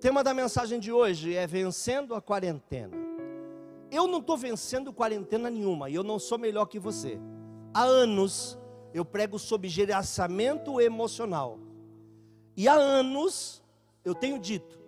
Tema 0.00 0.24
da 0.24 0.32
mensagem 0.32 0.80
de 0.80 0.90
hoje 0.90 1.36
é 1.36 1.46
vencendo 1.46 2.14
a 2.14 2.22
quarentena. 2.22 2.96
Eu 3.90 4.06
não 4.06 4.18
estou 4.18 4.36
vencendo 4.36 4.94
quarentena 4.94 5.50
nenhuma 5.50 5.90
e 5.90 5.94
eu 5.94 6.02
não 6.02 6.18
sou 6.18 6.38
melhor 6.38 6.64
que 6.64 6.78
você. 6.78 7.20
Há 7.74 7.82
anos 7.82 8.58
eu 8.94 9.04
prego 9.04 9.38
sobre 9.38 9.68
gerenciamento 9.68 10.80
emocional. 10.80 11.58
E 12.56 12.66
há 12.66 12.72
anos 12.72 13.62
eu 14.02 14.14
tenho 14.14 14.38
dito 14.38 14.80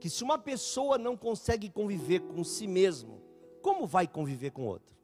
que 0.00 0.08
se 0.08 0.24
uma 0.24 0.38
pessoa 0.38 0.96
não 0.96 1.14
consegue 1.14 1.68
conviver 1.68 2.20
com 2.20 2.42
si 2.42 2.66
mesmo, 2.66 3.20
como 3.60 3.86
vai 3.86 4.06
conviver 4.06 4.50
com 4.50 4.64
outra? 4.64 4.96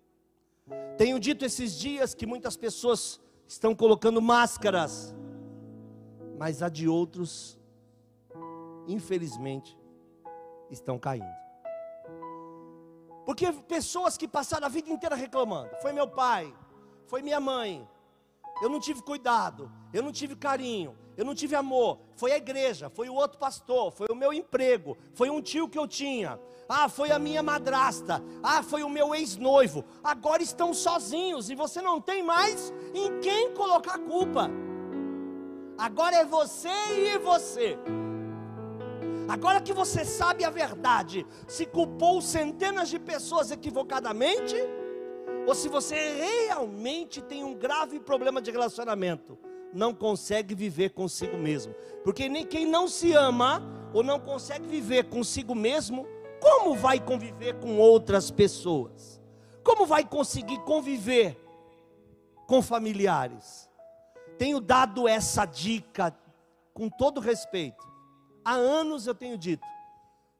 Tenho 0.96 1.20
dito 1.20 1.44
esses 1.44 1.78
dias 1.78 2.14
que 2.14 2.24
muitas 2.24 2.56
pessoas 2.56 3.20
estão 3.46 3.74
colocando 3.74 4.22
máscaras, 4.22 5.14
mas 6.38 6.62
há 6.62 6.70
de 6.70 6.88
outros, 6.88 7.58
infelizmente, 8.86 9.78
estão 10.70 10.98
caindo. 10.98 11.44
Porque 13.24 13.50
pessoas 13.52 14.16
que 14.16 14.28
passaram 14.28 14.66
a 14.66 14.70
vida 14.70 14.90
inteira 14.90 15.14
reclamando, 15.14 15.70
foi 15.80 15.92
meu 15.92 16.06
pai, 16.06 16.54
foi 17.06 17.22
minha 17.22 17.40
mãe, 17.40 17.88
eu 18.62 18.68
não 18.68 18.78
tive 18.78 19.02
cuidado, 19.02 19.70
eu 19.92 20.02
não 20.02 20.12
tive 20.12 20.36
carinho, 20.36 20.96
eu 21.16 21.24
não 21.24 21.34
tive 21.34 21.54
amor. 21.54 21.98
Foi 22.16 22.32
a 22.32 22.36
igreja, 22.36 22.88
foi 22.88 23.08
o 23.08 23.14
outro 23.14 23.38
pastor, 23.38 23.90
foi 23.92 24.06
o 24.10 24.14
meu 24.14 24.32
emprego, 24.32 24.96
foi 25.12 25.30
um 25.30 25.40
tio 25.40 25.68
que 25.68 25.78
eu 25.78 25.88
tinha. 25.88 26.38
Ah, 26.68 26.88
foi 26.88 27.10
a 27.10 27.18
minha 27.18 27.42
madrasta. 27.42 28.22
Ah, 28.42 28.62
foi 28.62 28.82
o 28.82 28.88
meu 28.88 29.14
ex-noivo. 29.14 29.84
Agora 30.02 30.42
estão 30.42 30.72
sozinhos 30.72 31.50
e 31.50 31.54
você 31.54 31.80
não 31.80 32.00
tem 32.00 32.22
mais 32.22 32.72
em 32.94 33.20
quem 33.20 33.52
colocar 33.54 33.98
culpa. 33.98 34.50
Agora 35.76 36.16
é 36.16 36.24
você 36.24 36.68
e 36.68 37.18
você. 37.18 37.76
Agora 39.28 39.60
que 39.60 39.72
você 39.72 40.04
sabe 40.04 40.44
a 40.44 40.50
verdade, 40.50 41.26
se 41.48 41.64
culpou 41.64 42.20
centenas 42.20 42.88
de 42.88 42.98
pessoas 42.98 43.50
equivocadamente, 43.50 44.54
ou 45.46 45.54
se 45.54 45.68
você 45.68 45.94
realmente 46.46 47.22
tem 47.22 47.42
um 47.42 47.54
grave 47.54 47.98
problema 48.00 48.40
de 48.40 48.50
relacionamento, 48.50 49.38
não 49.72 49.94
consegue 49.94 50.54
viver 50.54 50.90
consigo 50.90 51.36
mesmo. 51.36 51.74
Porque 52.02 52.28
nem 52.28 52.46
quem 52.46 52.66
não 52.66 52.86
se 52.86 53.12
ama 53.12 53.62
ou 53.92 54.02
não 54.02 54.20
consegue 54.20 54.66
viver 54.66 55.04
consigo 55.04 55.54
mesmo, 55.54 56.06
como 56.40 56.74
vai 56.74 57.00
conviver 57.00 57.58
com 57.60 57.78
outras 57.78 58.30
pessoas? 58.30 59.20
Como 59.62 59.86
vai 59.86 60.04
conseguir 60.04 60.58
conviver 60.60 61.40
com 62.46 62.60
familiares? 62.60 63.70
Tenho 64.36 64.60
dado 64.60 65.08
essa 65.08 65.46
dica 65.46 66.14
com 66.74 66.90
todo 66.90 67.20
respeito. 67.20 67.93
Há 68.44 68.52
anos 68.52 69.06
eu 69.06 69.14
tenho 69.14 69.38
dito: 69.38 69.66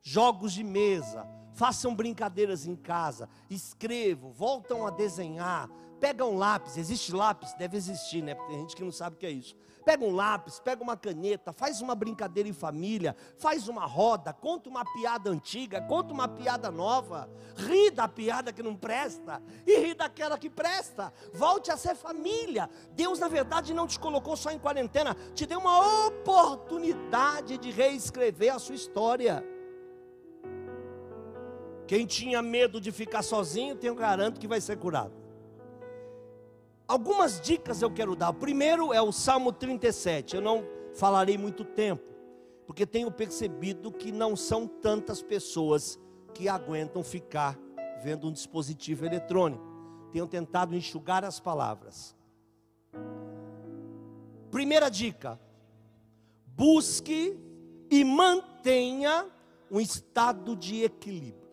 jogos 0.02 0.52
de 0.52 0.62
mesa, 0.62 1.26
façam 1.54 1.94
brincadeiras 1.94 2.66
em 2.66 2.76
casa, 2.76 3.28
escrevam, 3.48 4.32
voltam 4.32 4.86
a 4.86 4.90
desenhar, 4.90 5.68
pega 5.98 6.24
um 6.24 6.36
lápis, 6.36 6.76
existe 6.76 7.12
lápis? 7.12 7.54
Deve 7.54 7.76
existir, 7.76 8.22
né? 8.22 8.34
Porque 8.34 8.52
tem 8.52 8.60
gente 8.60 8.76
que 8.76 8.84
não 8.84 8.92
sabe 8.92 9.16
o 9.16 9.18
que 9.18 9.26
é 9.26 9.30
isso. 9.30 9.56
Pega 9.84 10.04
um 10.04 10.14
lápis, 10.14 10.58
pega 10.58 10.82
uma 10.82 10.96
caneta, 10.96 11.52
faz 11.52 11.80
uma 11.80 11.94
brincadeira 11.94 12.48
em 12.48 12.52
família, 12.52 13.14
faz 13.36 13.68
uma 13.68 13.84
roda, 13.84 14.32
conta 14.32 14.68
uma 14.70 14.84
piada 14.84 15.30
antiga, 15.30 15.82
conta 15.82 16.12
uma 16.12 16.26
piada 16.26 16.70
nova, 16.70 17.28
ri 17.56 17.90
da 17.90 18.08
piada 18.08 18.52
que 18.52 18.62
não 18.62 18.74
presta 18.74 19.42
e 19.66 19.78
ri 19.78 19.94
daquela 19.94 20.38
que 20.38 20.48
presta. 20.48 21.12
Volte 21.32 21.70
a 21.70 21.76
ser 21.76 21.94
família. 21.94 22.70
Deus, 22.92 23.18
na 23.18 23.28
verdade, 23.28 23.74
não 23.74 23.86
te 23.86 23.98
colocou 23.98 24.36
só 24.36 24.50
em 24.50 24.58
quarentena, 24.58 25.16
te 25.34 25.44
deu 25.44 25.58
uma 25.58 26.06
oportunidade 26.06 27.58
de 27.58 27.70
reescrever 27.70 28.54
a 28.54 28.58
sua 28.58 28.74
história. 28.74 29.44
Quem 31.86 32.06
tinha 32.06 32.40
medo 32.40 32.80
de 32.80 32.90
ficar 32.90 33.22
sozinho, 33.22 33.76
tenho 33.76 33.94
garanto 33.94 34.40
que 34.40 34.48
vai 34.48 34.60
ser 34.60 34.78
curado. 34.78 35.23
Algumas 36.86 37.40
dicas 37.40 37.80
eu 37.80 37.90
quero 37.90 38.14
dar. 38.14 38.30
O 38.30 38.34
primeiro 38.34 38.92
é 38.92 39.00
o 39.00 39.10
Salmo 39.10 39.52
37. 39.52 40.36
Eu 40.36 40.42
não 40.42 40.64
falarei 40.94 41.38
muito 41.38 41.64
tempo, 41.64 42.04
porque 42.66 42.86
tenho 42.86 43.10
percebido 43.10 43.90
que 43.90 44.12
não 44.12 44.36
são 44.36 44.66
tantas 44.66 45.22
pessoas 45.22 45.98
que 46.34 46.48
aguentam 46.48 47.02
ficar 47.02 47.58
vendo 48.02 48.28
um 48.28 48.32
dispositivo 48.32 49.06
eletrônico. 49.06 49.64
Tenho 50.12 50.26
tentado 50.26 50.76
enxugar 50.76 51.24
as 51.24 51.40
palavras. 51.40 52.14
Primeira 54.50 54.90
dica: 54.90 55.40
busque 56.46 57.38
e 57.90 58.04
mantenha 58.04 59.26
um 59.70 59.80
estado 59.80 60.54
de 60.54 60.84
equilíbrio. 60.84 61.48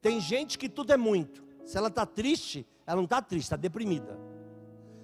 Tem 0.00 0.20
gente 0.20 0.58
que 0.58 0.68
tudo 0.68 0.92
é 0.92 0.96
muito. 0.96 1.44
Se 1.64 1.76
ela 1.76 1.88
está 1.88 2.04
triste, 2.04 2.66
ela 2.88 2.96
não 2.96 3.04
está 3.04 3.20
triste, 3.20 3.44
está 3.44 3.56
deprimida. 3.56 4.18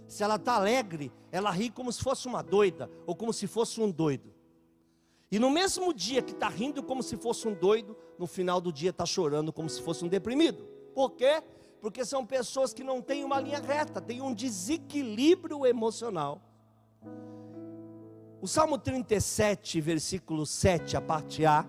Se 0.09 0.23
ela 0.23 0.37
está 0.37 0.55
alegre, 0.55 1.13
ela 1.31 1.51
ri 1.51 1.69
como 1.69 1.93
se 1.93 2.03
fosse 2.03 2.27
uma 2.27 2.43
doida, 2.43 2.91
ou 3.07 3.15
como 3.15 3.31
se 3.31 3.47
fosse 3.47 3.79
um 3.79 3.91
doido. 3.91 4.33
E 5.31 5.39
no 5.39 5.51
mesmo 5.51 5.93
dia 5.93 6.23
que 6.23 6.33
está 6.33 6.49
rindo 6.49 6.83
como 6.83 7.03
se 7.03 7.15
fosse 7.19 7.47
um 7.47 7.53
doido, 7.53 7.95
no 8.19 8.27
final 8.27 8.59
do 8.59 8.73
dia 8.73 8.89
está 8.89 9.05
chorando 9.05 9.53
como 9.53 9.69
se 9.69 9.83
fosse 9.83 10.03
um 10.03 10.09
deprimido. 10.09 10.65
Por 10.95 11.11
quê? 11.11 11.43
Porque 11.79 12.07
são 12.07 12.25
pessoas 12.25 12.73
que 12.73 12.83
não 12.83 13.03
têm 13.03 13.23
uma 13.23 13.39
linha 13.39 13.59
reta, 13.59 14.01
têm 14.01 14.23
um 14.23 14.33
desequilíbrio 14.33 15.67
emocional. 15.67 16.41
O 18.41 18.49
Salmo 18.49 18.79
37, 18.79 19.79
versículo 19.83 20.47
7, 20.47 20.97
a 20.97 21.03
parte 21.03 21.45
A, 21.45 21.67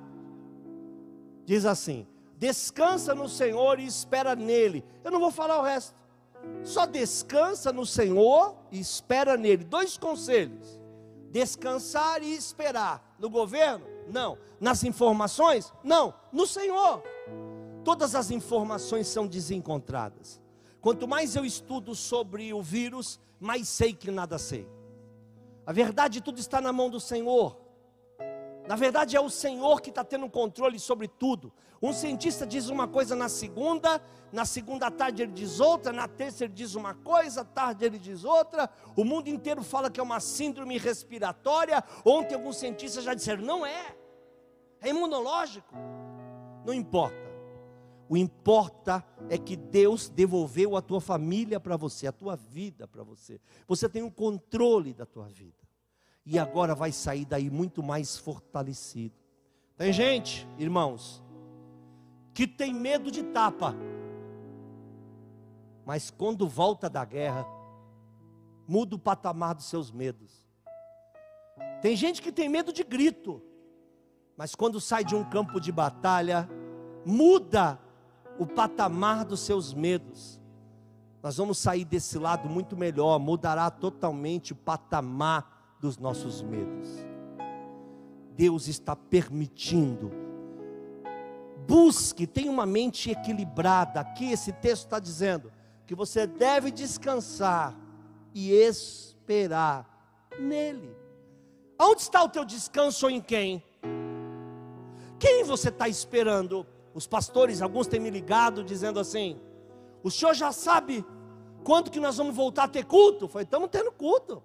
diz 1.43 1.65
assim: 1.65 2.07
Descansa 2.37 3.13
no 3.13 3.27
Senhor 3.27 3.79
e 3.79 3.85
espera 3.85 4.33
nele. 4.33 4.85
Eu 5.03 5.11
não 5.11 5.19
vou 5.19 5.31
falar 5.31 5.59
o 5.59 5.63
resto. 5.63 6.04
Só 6.63 6.85
descansa 6.85 7.71
no 7.71 7.85
Senhor 7.85 8.55
e 8.71 8.79
espera 8.79 9.37
nele. 9.37 9.63
Dois 9.63 9.97
conselhos: 9.97 10.79
descansar 11.31 12.23
e 12.23 12.33
esperar. 12.33 13.15
No 13.19 13.29
governo? 13.29 13.85
Não. 14.11 14.37
Nas 14.59 14.83
informações? 14.83 15.71
Não. 15.83 16.13
No 16.31 16.47
Senhor. 16.47 17.03
Todas 17.83 18.15
as 18.15 18.31
informações 18.31 19.07
são 19.07 19.27
desencontradas. 19.27 20.41
Quanto 20.81 21.07
mais 21.07 21.35
eu 21.35 21.45
estudo 21.45 21.93
sobre 21.95 22.53
o 22.53 22.61
vírus, 22.61 23.19
mais 23.39 23.67
sei 23.67 23.93
que 23.93 24.09
nada 24.11 24.37
sei. 24.37 24.67
A 25.65 25.71
verdade, 25.71 26.21
tudo 26.21 26.39
está 26.39 26.61
na 26.61 26.71
mão 26.71 26.89
do 26.89 26.99
Senhor. 26.99 27.64
Na 28.67 28.75
verdade, 28.75 29.15
é 29.15 29.21
o 29.21 29.29
Senhor 29.29 29.79
que 29.79 29.89
está 29.89 30.03
tendo 30.03 30.27
controle 30.29 30.79
sobre 30.79 31.07
tudo. 31.07 31.53
Um 31.81 31.93
cientista 31.93 32.47
diz 32.47 32.67
uma 32.67 32.87
coisa 32.87 33.15
na 33.15 33.29
segunda, 33.29 34.01
na 34.31 34.43
segunda 34.43 34.89
tarde 34.89 35.21
ele 35.21 35.31
diz 35.31 35.59
outra, 35.59 35.93
na 35.93 36.07
terça 36.07 36.45
ele 36.45 36.53
diz 36.53 36.73
uma 36.73 36.95
coisa, 36.95 37.45
tarde 37.45 37.85
ele 37.85 37.99
diz 37.99 38.23
outra. 38.23 38.67
O 38.95 39.03
mundo 39.03 39.27
inteiro 39.27 39.61
fala 39.61 39.91
que 39.91 39.99
é 39.99 40.03
uma 40.03 40.19
síndrome 40.19 40.79
respiratória. 40.79 41.83
Ontem 42.03 42.33
alguns 42.33 42.57
cientistas 42.57 43.03
já 43.03 43.13
disseram: 43.13 43.43
não 43.43 43.63
é, 43.63 43.95
é 44.81 44.89
imunológico. 44.89 45.75
Não 46.65 46.73
importa. 46.73 47.25
O 48.09 48.17
importa 48.17 49.03
é 49.29 49.37
que 49.37 49.55
Deus 49.55 50.09
devolveu 50.09 50.75
a 50.75 50.81
tua 50.81 51.01
família 51.01 51.59
para 51.59 51.77
você, 51.77 52.07
a 52.07 52.11
tua 52.11 52.35
vida 52.35 52.87
para 52.87 53.03
você. 53.03 53.39
Você 53.67 53.87
tem 53.87 54.01
o 54.01 54.07
um 54.07 54.11
controle 54.11 54.93
da 54.93 55.05
tua 55.05 55.27
vida 55.27 55.64
e 56.25 56.39
agora 56.39 56.73
vai 56.73 56.91
sair 56.91 57.25
daí 57.25 57.49
muito 57.49 57.83
mais 57.83 58.17
fortalecido. 58.17 59.15
Tem 59.77 59.93
gente, 59.93 60.47
irmãos, 60.57 61.23
que 62.33 62.47
tem 62.47 62.73
medo 62.73 63.11
de 63.11 63.23
tapa, 63.23 63.75
mas 65.85 66.09
quando 66.09 66.47
volta 66.47 66.89
da 66.89 67.05
guerra, 67.05 67.45
muda 68.67 68.95
o 68.95 68.99
patamar 68.99 69.53
dos 69.53 69.65
seus 69.65 69.91
medos. 69.91 70.43
Tem 71.81 71.95
gente 71.95 72.21
que 72.21 72.31
tem 72.31 72.49
medo 72.49 72.73
de 72.73 72.83
grito, 72.83 73.41
mas 74.35 74.55
quando 74.55 74.81
sai 74.81 75.03
de 75.03 75.15
um 75.15 75.23
campo 75.23 75.59
de 75.59 75.71
batalha, 75.71 76.49
muda 77.05 77.79
o 78.39 78.47
patamar 78.47 79.23
dos 79.23 79.41
seus 79.41 79.73
medos. 79.73 80.41
Nós 81.21 81.37
vamos 81.37 81.57
sair 81.57 81.85
desse 81.85 82.17
lado 82.17 82.49
muito 82.49 82.75
melhor, 82.75 83.19
mudará 83.19 83.69
totalmente 83.69 84.53
o 84.53 84.55
patamar 84.55 85.54
dos 85.79 85.97
nossos 85.97 86.41
medos. 86.41 86.89
Deus 88.35 88.67
está 88.67 88.95
permitindo. 88.95 90.11
Busque, 91.67 92.27
tenha 92.27 92.51
uma 92.51 92.65
mente 92.65 93.11
equilibrada. 93.11 93.99
Aqui 93.99 94.31
esse 94.31 94.51
texto 94.51 94.85
está 94.85 94.99
dizendo 94.99 95.51
que 95.85 95.95
você 95.95 96.27
deve 96.27 96.71
descansar 96.71 97.75
e 98.33 98.51
esperar 98.51 99.87
nele. 100.39 100.95
Onde 101.79 102.01
está 102.01 102.23
o 102.23 102.29
teu 102.29 102.45
descanso 102.45 103.09
em 103.09 103.21
quem? 103.21 103.63
Quem 105.19 105.43
você 105.43 105.69
está 105.69 105.87
esperando? 105.87 106.65
Os 106.93 107.07
pastores, 107.07 107.61
alguns 107.61 107.87
têm 107.87 107.99
me 107.99 108.09
ligado 108.09 108.63
dizendo 108.63 108.99
assim: 108.99 109.39
o 110.03 110.11
senhor 110.11 110.33
já 110.33 110.51
sabe 110.51 111.05
quando 111.63 111.89
que 111.89 111.99
nós 111.99 112.17
vamos 112.17 112.35
voltar 112.35 112.65
a 112.65 112.67
ter 112.67 112.85
culto? 112.85 113.27
Foi, 113.27 113.43
estamos 113.43 113.69
tendo 113.69 113.91
culto. 113.91 114.43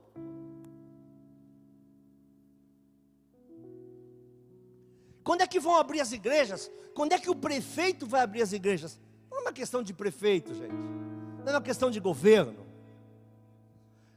Quando 5.31 5.43
é 5.43 5.47
que 5.47 5.61
vão 5.61 5.77
abrir 5.77 6.01
as 6.01 6.11
igrejas? 6.11 6.69
Quando 6.93 7.13
é 7.13 7.19
que 7.21 7.31
o 7.31 7.37
prefeito 7.37 8.05
vai 8.05 8.23
abrir 8.23 8.43
as 8.43 8.53
igrejas? 8.53 8.99
Não 9.31 9.39
é 9.39 9.41
uma 9.43 9.53
questão 9.53 9.81
de 9.81 9.95
prefeito, 9.95 10.53
gente. 10.53 10.75
Não 10.75 11.47
é 11.47 11.51
uma 11.53 11.63
questão 11.63 11.89
de 11.89 12.01
governo. 12.01 12.67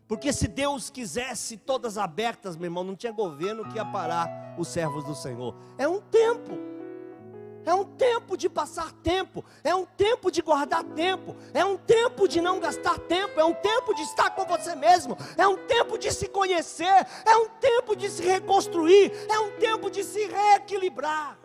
Porque 0.08 0.34
se 0.34 0.48
Deus 0.48 0.90
quisesse 0.90 1.56
todas 1.56 2.00
abertas, 2.00 2.56
meu 2.56 2.66
irmão, 2.66 2.84
não 2.84 2.96
tinha 2.96 3.12
governo 3.12 3.64
que 3.70 3.76
ia 3.76 3.86
parar 3.86 4.56
os 4.58 4.70
servos 4.70 5.04
do 5.04 5.14
Senhor. 5.14 5.56
É 5.78 5.88
um 5.88 6.02
tempo. 6.02 6.73
É 7.66 7.74
um 7.74 7.86
tempo 7.86 8.36
de 8.36 8.50
passar 8.50 8.92
tempo, 8.92 9.44
é 9.64 9.74
um 9.74 9.86
tempo 9.86 10.30
de 10.30 10.42
guardar 10.42 10.84
tempo, 10.84 11.36
é 11.54 11.64
um 11.64 11.78
tempo 11.78 12.28
de 12.28 12.42
não 12.42 12.60
gastar 12.60 13.00
tempo, 13.00 13.40
é 13.40 13.46
um 13.46 13.54
tempo 13.54 13.94
de 13.94 14.02
estar 14.02 14.32
com 14.32 14.46
você 14.46 14.76
mesmo, 14.76 15.18
é 15.38 15.48
um 15.48 15.56
tempo 15.66 15.98
de 15.98 16.12
se 16.12 16.28
conhecer, 16.28 17.08
é 17.26 17.38
um 17.38 17.48
tempo 17.62 17.96
de 17.96 18.10
se 18.10 18.22
reconstruir, 18.22 19.12
é 19.30 19.40
um 19.40 19.52
tempo 19.58 19.90
de 19.90 20.04
se 20.04 20.28
reequilibrar. 20.28 21.40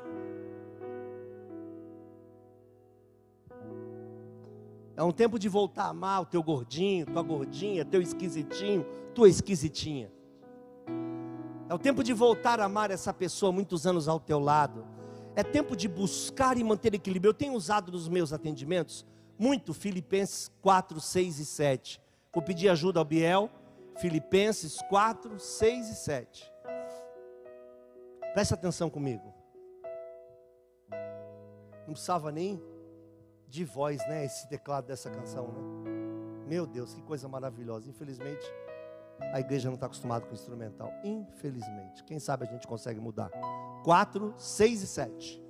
É 4.97 5.03
um 5.05 5.12
tempo 5.12 5.38
de 5.38 5.49
voltar 5.49 5.85
a 5.85 5.91
amar 5.91 6.23
o 6.23 6.26
teu 6.26 6.43
gordinho, 6.43 7.06
tua 7.06 7.23
gordinha, 7.23 7.85
teu 7.85 8.03
esquisitinho, 8.03 8.85
tua 9.14 9.29
esquisitinha. 9.29 10.11
É 11.69 11.75
o 11.75 11.79
tempo 11.79 12.03
de 12.03 12.12
voltar 12.12 12.59
a 12.59 12.64
amar 12.64 12.91
essa 12.91 13.14
pessoa 13.14 13.53
muitos 13.53 13.87
anos 13.87 14.09
ao 14.09 14.19
teu 14.19 14.41
lado 14.41 14.98
é 15.38 15.44
tempo 15.44 15.76
de 15.76 15.87
buscar 15.87 16.58
e 16.58 16.64
manter 16.64 16.93
equilíbrio. 16.94 17.29
Eu 17.29 17.35
tenho 17.35 17.55
usado 17.55 17.93
nos 17.93 18.08
meus 18.08 18.32
atendimentos 18.32 19.06
muito 19.38 19.73
Filipenses 19.73 20.50
4, 20.61 21.00
6 21.00 21.38
e 21.38 21.46
7. 21.46 22.02
Vou 22.35 22.43
pedir 22.43 22.69
ajuda 22.69 22.99
ao 22.99 23.05
Biel. 23.05 23.49
Filipenses 23.99 24.82
4, 24.88 25.38
6 25.38 25.90
e 25.90 25.94
7. 25.94 26.52
Preste 28.35 28.52
atenção 28.52 28.90
comigo. 28.90 29.32
Não 31.87 31.93
precisava 31.93 32.32
nem 32.32 32.61
de 33.46 33.64
voz, 33.64 33.99
né? 34.08 34.25
Esse 34.25 34.49
teclado 34.49 34.87
dessa 34.88 35.08
canção, 35.08 35.52
né? 35.52 35.61
Meu 36.49 36.67
Deus, 36.67 36.94
que 36.94 37.02
coisa 37.02 37.29
maravilhosa. 37.29 37.88
Infelizmente, 37.88 38.44
a 39.32 39.38
igreja 39.38 39.69
não 39.69 39.76
está 39.76 39.87
acostumada 39.87 40.26
com 40.26 40.35
instrumental. 40.35 40.93
Infelizmente. 41.05 42.02
Quem 42.02 42.19
sabe 42.19 42.44
a 42.44 42.49
gente 42.49 42.67
consegue 42.67 42.99
mudar. 42.99 43.31
4, 43.84 44.34
6 44.36 44.82
e 44.82 44.86
7. 44.86 45.42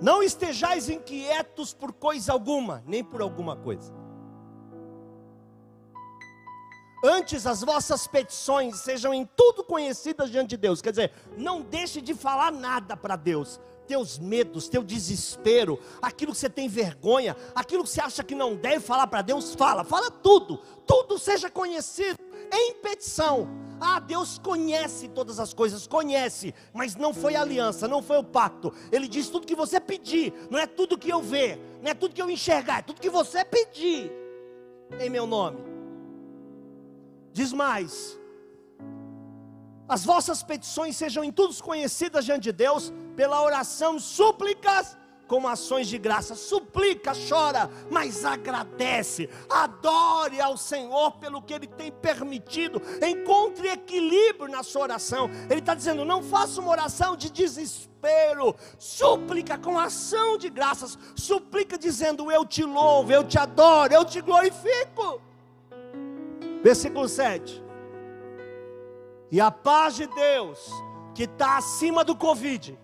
Não 0.00 0.22
estejais 0.22 0.88
inquietos 0.88 1.72
por 1.72 1.92
coisa 1.92 2.32
alguma, 2.32 2.82
nem 2.86 3.02
por 3.02 3.22
alguma 3.22 3.56
coisa. 3.56 3.94
Antes 7.04 7.46
as 7.46 7.62
vossas 7.62 8.06
petições 8.06 8.80
sejam 8.80 9.14
em 9.14 9.24
tudo 9.24 9.62
conhecidas 9.64 10.30
diante 10.30 10.50
de 10.50 10.56
Deus. 10.56 10.82
Quer 10.82 10.90
dizer, 10.90 11.12
não 11.36 11.62
deixe 11.62 12.00
de 12.00 12.14
falar 12.14 12.50
nada 12.52 12.96
para 12.96 13.16
Deus 13.16 13.60
teus 13.86 14.18
medos, 14.18 14.68
teu 14.68 14.82
desespero, 14.82 15.78
aquilo 16.02 16.32
que 16.32 16.38
você 16.38 16.50
tem 16.50 16.68
vergonha, 16.68 17.36
aquilo 17.54 17.84
que 17.84 17.90
você 17.90 18.00
acha 18.00 18.24
que 18.24 18.34
não 18.34 18.56
deve 18.56 18.80
falar 18.80 19.06
para 19.06 19.22
Deus, 19.22 19.54
fala, 19.54 19.84
fala 19.84 20.10
tudo, 20.10 20.58
tudo 20.84 21.18
seja 21.18 21.48
conhecido 21.48 22.18
em 22.52 22.74
petição. 22.74 23.48
Ah, 23.80 24.00
Deus 24.00 24.38
conhece 24.38 25.08
todas 25.08 25.38
as 25.38 25.52
coisas, 25.52 25.86
conhece, 25.86 26.54
mas 26.72 26.96
não 26.96 27.12
foi 27.12 27.36
aliança, 27.36 27.86
não 27.86 28.02
foi 28.02 28.16
o 28.18 28.24
pacto. 28.24 28.72
Ele 28.90 29.06
diz 29.06 29.28
tudo 29.28 29.46
que 29.46 29.54
você 29.54 29.78
pedir, 29.78 30.32
não 30.50 30.58
é 30.58 30.66
tudo 30.66 30.98
que 30.98 31.10
eu 31.10 31.20
ver, 31.20 31.58
não 31.82 31.90
é 31.90 31.94
tudo 31.94 32.14
que 32.14 32.22
eu 32.22 32.30
enxergar, 32.30 32.78
é 32.78 32.82
tudo 32.82 33.00
que 33.00 33.10
você 33.10 33.44
pedir 33.44 34.10
em 34.98 35.10
meu 35.10 35.26
nome. 35.26 35.58
Diz 37.32 37.52
mais: 37.52 38.18
as 39.88 40.04
vossas 40.04 40.42
petições 40.42 40.96
sejam 40.96 41.22
em 41.22 41.30
todos 41.30 41.60
conhecidas 41.60 42.24
diante 42.24 42.44
de 42.44 42.52
Deus, 42.52 42.92
pela 43.14 43.42
oração, 43.42 43.98
súplicas, 43.98 44.96
com 45.26 45.46
ações 45.46 45.88
de 45.88 45.98
graça. 45.98 46.34
Suplica, 46.34 47.12
chora, 47.28 47.70
mas 47.90 48.24
agradece. 48.24 49.28
Adore 49.48 50.40
ao 50.40 50.56
Senhor 50.56 51.12
pelo 51.18 51.42
que 51.42 51.54
Ele 51.54 51.66
tem 51.66 51.90
permitido. 51.90 52.80
Encontre 53.06 53.68
equilíbrio 53.68 54.50
na 54.50 54.62
sua 54.62 54.82
oração. 54.82 55.30
Ele 55.50 55.60
está 55.60 55.74
dizendo: 55.74 56.04
não 56.04 56.22
faça 56.22 56.60
uma 56.60 56.70
oração 56.70 57.16
de 57.16 57.30
desespero. 57.30 58.54
Súplica 58.78 59.58
com 59.58 59.78
ação 59.78 60.38
de 60.38 60.48
graças. 60.48 60.98
Suplica 61.14 61.76
dizendo: 61.76 62.30
Eu 62.30 62.44
te 62.44 62.62
louvo, 62.62 63.12
eu 63.12 63.24
te 63.24 63.38
adoro, 63.38 63.92
eu 63.92 64.04
te 64.04 64.20
glorifico. 64.20 65.20
Versículo 66.62 67.08
7. 67.08 67.64
E 69.30 69.40
a 69.40 69.50
paz 69.50 69.96
de 69.96 70.06
Deus, 70.06 70.70
que 71.14 71.24
está 71.24 71.56
acima 71.56 72.04
do 72.04 72.14
Covid, 72.14 72.78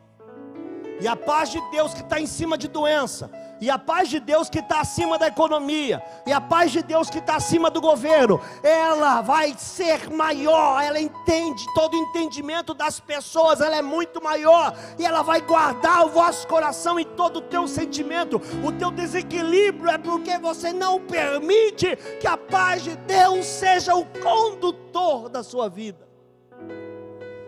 e 1.00 1.08
a 1.08 1.16
paz 1.16 1.50
de 1.50 1.60
Deus 1.70 1.92
que 1.94 2.00
está 2.00 2.20
em 2.20 2.26
cima 2.26 2.56
de 2.56 2.68
doença, 2.68 3.30
e 3.60 3.70
a 3.70 3.78
paz 3.78 4.08
de 4.08 4.18
Deus 4.18 4.50
que 4.50 4.58
está 4.58 4.80
acima 4.80 5.16
da 5.16 5.28
economia, 5.28 6.02
e 6.26 6.32
a 6.32 6.40
paz 6.40 6.72
de 6.72 6.82
Deus 6.82 7.08
que 7.08 7.18
está 7.18 7.36
acima 7.36 7.70
do 7.70 7.80
governo, 7.80 8.40
ela 8.62 9.20
vai 9.20 9.54
ser 9.56 10.10
maior, 10.10 10.82
ela 10.82 11.00
entende 11.00 11.64
todo 11.74 11.94
o 11.94 11.96
entendimento 11.96 12.74
das 12.74 12.98
pessoas, 12.98 13.60
ela 13.60 13.76
é 13.76 13.82
muito 13.82 14.22
maior, 14.22 14.74
e 14.98 15.06
ela 15.06 15.22
vai 15.22 15.40
guardar 15.40 16.06
o 16.06 16.08
vosso 16.08 16.46
coração 16.48 16.98
e 16.98 17.04
todo 17.04 17.36
o 17.36 17.42
teu 17.42 17.68
sentimento. 17.68 18.40
O 18.64 18.72
teu 18.72 18.90
desequilíbrio 18.90 19.90
é 19.90 19.98
porque 19.98 20.38
você 20.38 20.72
não 20.72 21.00
permite 21.00 21.94
que 22.20 22.26
a 22.26 22.36
paz 22.36 22.82
de 22.82 22.96
Deus 22.96 23.46
seja 23.46 23.94
o 23.94 24.04
condutor 24.04 25.28
da 25.28 25.42
sua 25.44 25.68
vida. 25.68 26.08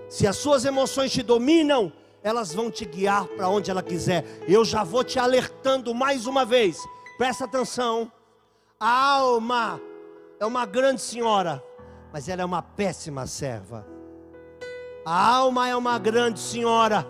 Se 0.09 0.29
as 0.29 0.37
suas 0.37 0.65
emoções 0.65 1.11
te 1.11 1.25
dominam, 1.25 1.93
elas 2.25 2.54
vão 2.54 2.71
te 2.71 2.87
guiar 2.87 3.26
para 3.26 3.50
onde 3.50 3.71
ela 3.71 3.83
quiser. 3.83 4.25
Eu 4.49 4.64
já 4.64 4.83
vou 4.83 5.04
te 5.04 5.19
alertando 5.19 5.95
mais 5.95 6.26
uma 6.26 6.45
vez. 6.45 6.78
Presta 7.19 7.45
atenção. 7.45 8.11
A 8.81 9.16
alma 9.16 9.78
é 10.40 10.47
uma 10.47 10.64
grande 10.64 11.02
senhora, 11.02 11.62
mas 12.11 12.26
ela 12.26 12.40
é 12.40 12.45
uma 12.45 12.62
péssima 12.62 13.26
serva. 13.26 13.87
A 15.04 15.37
alma 15.37 15.69
é 15.69 15.76
uma 15.76 15.99
grande 15.99 16.40
senhora, 16.40 17.07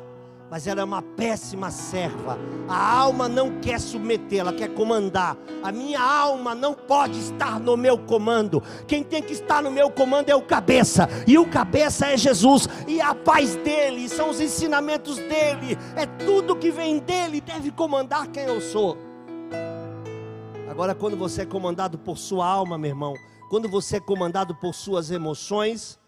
mas 0.51 0.67
ela 0.67 0.81
é 0.81 0.85
uma 0.85 1.03
péssima 1.03 1.71
serva. 1.71 2.39
A 2.69 2.99
alma 2.99 3.29
não 3.29 3.61
quer 3.61 3.81
submeter, 3.81 4.41
ela 4.41 4.53
quer 4.53 4.69
comandar. 4.75 5.37
A 5.63 5.73
minha 5.73 6.01
alma 6.01 6.55
não 6.55 6.75
pode 6.75 7.19
estar 7.19 7.59
no 7.59 7.77
meu 7.77 7.99
comando. 7.99 8.63
Quem 8.87 9.03
tem 9.03 9.23
que 9.23 9.33
estar 9.33 9.63
no 9.63 9.71
meu 9.71 9.91
comando 9.91 10.31
é 10.31 10.35
o 10.35 10.43
cabeça, 10.43 11.09
e 11.27 11.39
o 11.39 11.47
cabeça 11.47 12.07
é 12.07 12.17
Jesus, 12.17 12.69
e 12.87 13.01
a 13.01 13.15
paz 13.15 13.57
dele, 13.57 14.09
são 14.09 14.31
os 14.31 14.41
ensinamentos 14.41 15.17
dele, 15.17 15.79
é 15.97 16.07
tudo 16.25 16.57
que 16.57 16.71
vem 16.71 16.99
dele, 16.99 17.41
deve 17.41 17.71
comandar 17.71 18.29
quem 18.29 18.45
eu 18.45 18.61
sou. 18.61 18.97
Agora, 20.69 20.95
quando 20.95 21.17
você 21.17 21.43
é 21.43 21.47
comandado 21.47 21.97
por 21.99 22.19
sua 22.19 22.47
alma, 22.47 22.77
meu 22.77 22.91
irmão, 22.91 23.15
quando 23.49 23.69
você 23.69 23.97
é 23.99 24.01
comandado 24.01 24.55
por 24.57 24.75
suas 24.75 25.11
emoções, 25.11 25.99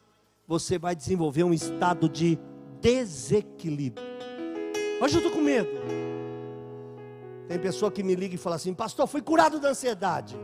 você 0.47 0.79
vai 0.79 0.95
desenvolver 0.95 1.45
um 1.45 1.55
estado 1.55 2.09
de 2.09 2.39
desequilíbrio. 2.81 4.16
Hoje 4.99 5.17
eu 5.17 5.19
estou 5.19 5.31
com 5.31 5.43
medo. 5.43 5.69
Tem 7.47 7.59
pessoa 7.59 7.91
que 7.91 8.03
me 8.03 8.15
liga 8.15 8.35
e 8.35 8.39
fala 8.39 8.57
assim: 8.57 8.73
Pastor, 8.73 9.07
fui 9.07 9.21
curado 9.21 9.61
da 9.61 9.69
ansiedade. 9.69 10.37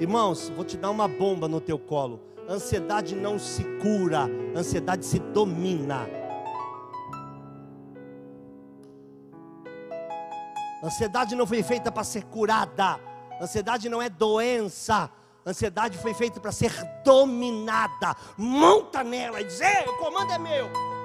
Irmãos, 0.00 0.48
vou 0.48 0.64
te 0.64 0.76
dar 0.76 0.90
uma 0.90 1.06
bomba 1.06 1.46
no 1.46 1.60
teu 1.60 1.78
colo. 1.78 2.20
Ansiedade 2.48 3.14
não 3.14 3.38
se 3.38 3.64
cura, 3.80 4.28
ansiedade 4.56 5.04
se 5.04 5.18
domina. 5.18 6.08
Ansiedade 10.82 11.34
não 11.34 11.46
foi 11.46 11.62
feita 11.62 11.92
para 11.92 12.04
ser 12.04 12.24
curada. 12.24 12.98
Ansiedade 13.40 13.88
não 13.88 14.00
é 14.00 14.08
doença. 14.08 15.10
Ansiedade 15.44 15.98
foi 15.98 16.14
feita 16.14 16.40
para 16.40 16.50
ser 16.50 16.72
dominada. 17.04 18.16
Monta 18.38 19.04
nela 19.04 19.40
e 19.42 19.44
diz: 19.44 19.60
Ei, 19.60 19.86
o 19.86 19.98
comando 19.98 20.32
é 20.32 20.38
meu. 20.38 20.95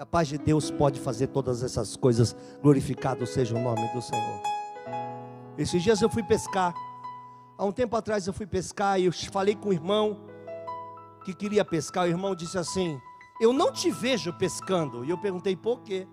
A 0.00 0.06
paz 0.06 0.28
de 0.28 0.38
Deus 0.38 0.70
pode 0.70 0.98
fazer 0.98 1.26
todas 1.26 1.62
essas 1.62 1.94
coisas. 1.94 2.34
Glorificado 2.62 3.26
seja 3.26 3.54
o 3.54 3.60
nome 3.60 3.86
do 3.92 4.00
Senhor. 4.00 4.40
Esses 5.58 5.82
dias 5.82 6.00
eu 6.00 6.08
fui 6.08 6.22
pescar. 6.22 6.72
Há 7.58 7.66
um 7.66 7.70
tempo 7.70 7.94
atrás 7.94 8.26
eu 8.26 8.32
fui 8.32 8.46
pescar 8.46 8.98
e 8.98 9.04
eu 9.04 9.12
falei 9.12 9.54
com 9.54 9.68
o 9.68 9.72
irmão 9.74 10.18
que 11.22 11.34
queria 11.34 11.62
pescar. 11.66 12.06
O 12.06 12.08
irmão 12.08 12.34
disse 12.34 12.56
assim: 12.56 12.98
Eu 13.38 13.52
não 13.52 13.70
te 13.70 13.90
vejo 13.90 14.32
pescando. 14.32 15.04
E 15.04 15.10
eu 15.10 15.18
perguntei 15.18 15.54
por 15.54 15.82
quê. 15.82 16.08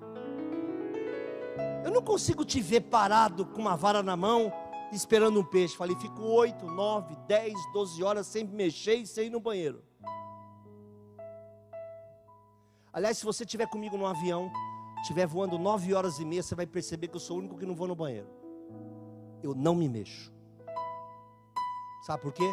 Eu 1.85 1.89
não 1.89 2.01
consigo 2.01 2.43
te 2.43 2.59
ver 2.59 2.81
parado 2.81 3.45
com 3.45 3.61
uma 3.61 3.77
vara 3.77 4.03
na 4.03 4.17
mão, 4.17 4.51
esperando 4.91 5.39
um 5.39 5.45
peixe. 5.45 5.77
Falei, 5.77 5.95
fico 5.95 6.23
8, 6.23 6.65
9, 6.65 7.15
10, 7.25 7.53
12 7.71 8.03
horas 8.03 8.27
sem 8.27 8.43
mexer 8.43 8.95
e 8.95 9.07
sem 9.07 9.27
ir 9.27 9.29
no 9.29 9.39
banheiro. 9.39 9.86
Aliás, 12.97 13.19
se 13.19 13.25
você 13.25 13.43
estiver 13.43 13.67
comigo 13.67 13.95
no 13.95 14.07
avião, 14.07 14.51
estiver 15.01 15.27
voando 15.27 15.59
9 15.59 15.93
horas 15.93 16.17
e 16.17 16.25
meia, 16.25 16.41
você 16.41 16.55
vai 16.55 16.65
perceber 16.65 17.07
que 17.07 17.15
eu 17.15 17.19
sou 17.19 17.35
o 17.35 17.39
único 17.41 17.55
que 17.55 17.63
não 17.63 17.75
vou 17.75 17.87
no 17.87 17.95
banheiro. 17.95 18.27
Eu 19.43 19.53
não 19.53 19.75
me 19.75 19.87
mexo. 19.87 20.33
Sabe 22.07 22.23
por 22.23 22.33
quê? 22.33 22.51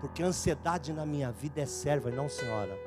Porque 0.00 0.22
a 0.22 0.26
ansiedade 0.26 0.92
na 0.92 1.04
minha 1.04 1.32
vida 1.32 1.60
é 1.60 1.66
serva 1.66 2.10
e 2.10 2.14
não 2.14 2.28
senhora. 2.28 2.78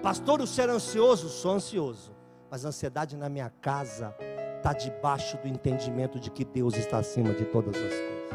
Pastor, 0.00 0.40
o 0.40 0.46
ser 0.46 0.70
ansioso, 0.70 1.28
sou 1.28 1.54
ansioso. 1.54 2.14
Mas 2.48 2.64
a 2.64 2.68
ansiedade 2.68 3.16
na 3.16 3.28
minha 3.28 3.50
casa 3.60 4.14
está 4.58 4.72
debaixo 4.72 5.36
do 5.38 5.48
entendimento 5.48 6.20
de 6.20 6.30
que 6.30 6.44
Deus 6.44 6.76
está 6.76 6.98
acima 6.98 7.34
de 7.34 7.46
todas 7.46 7.74
as 7.74 7.82
coisas. 7.82 8.30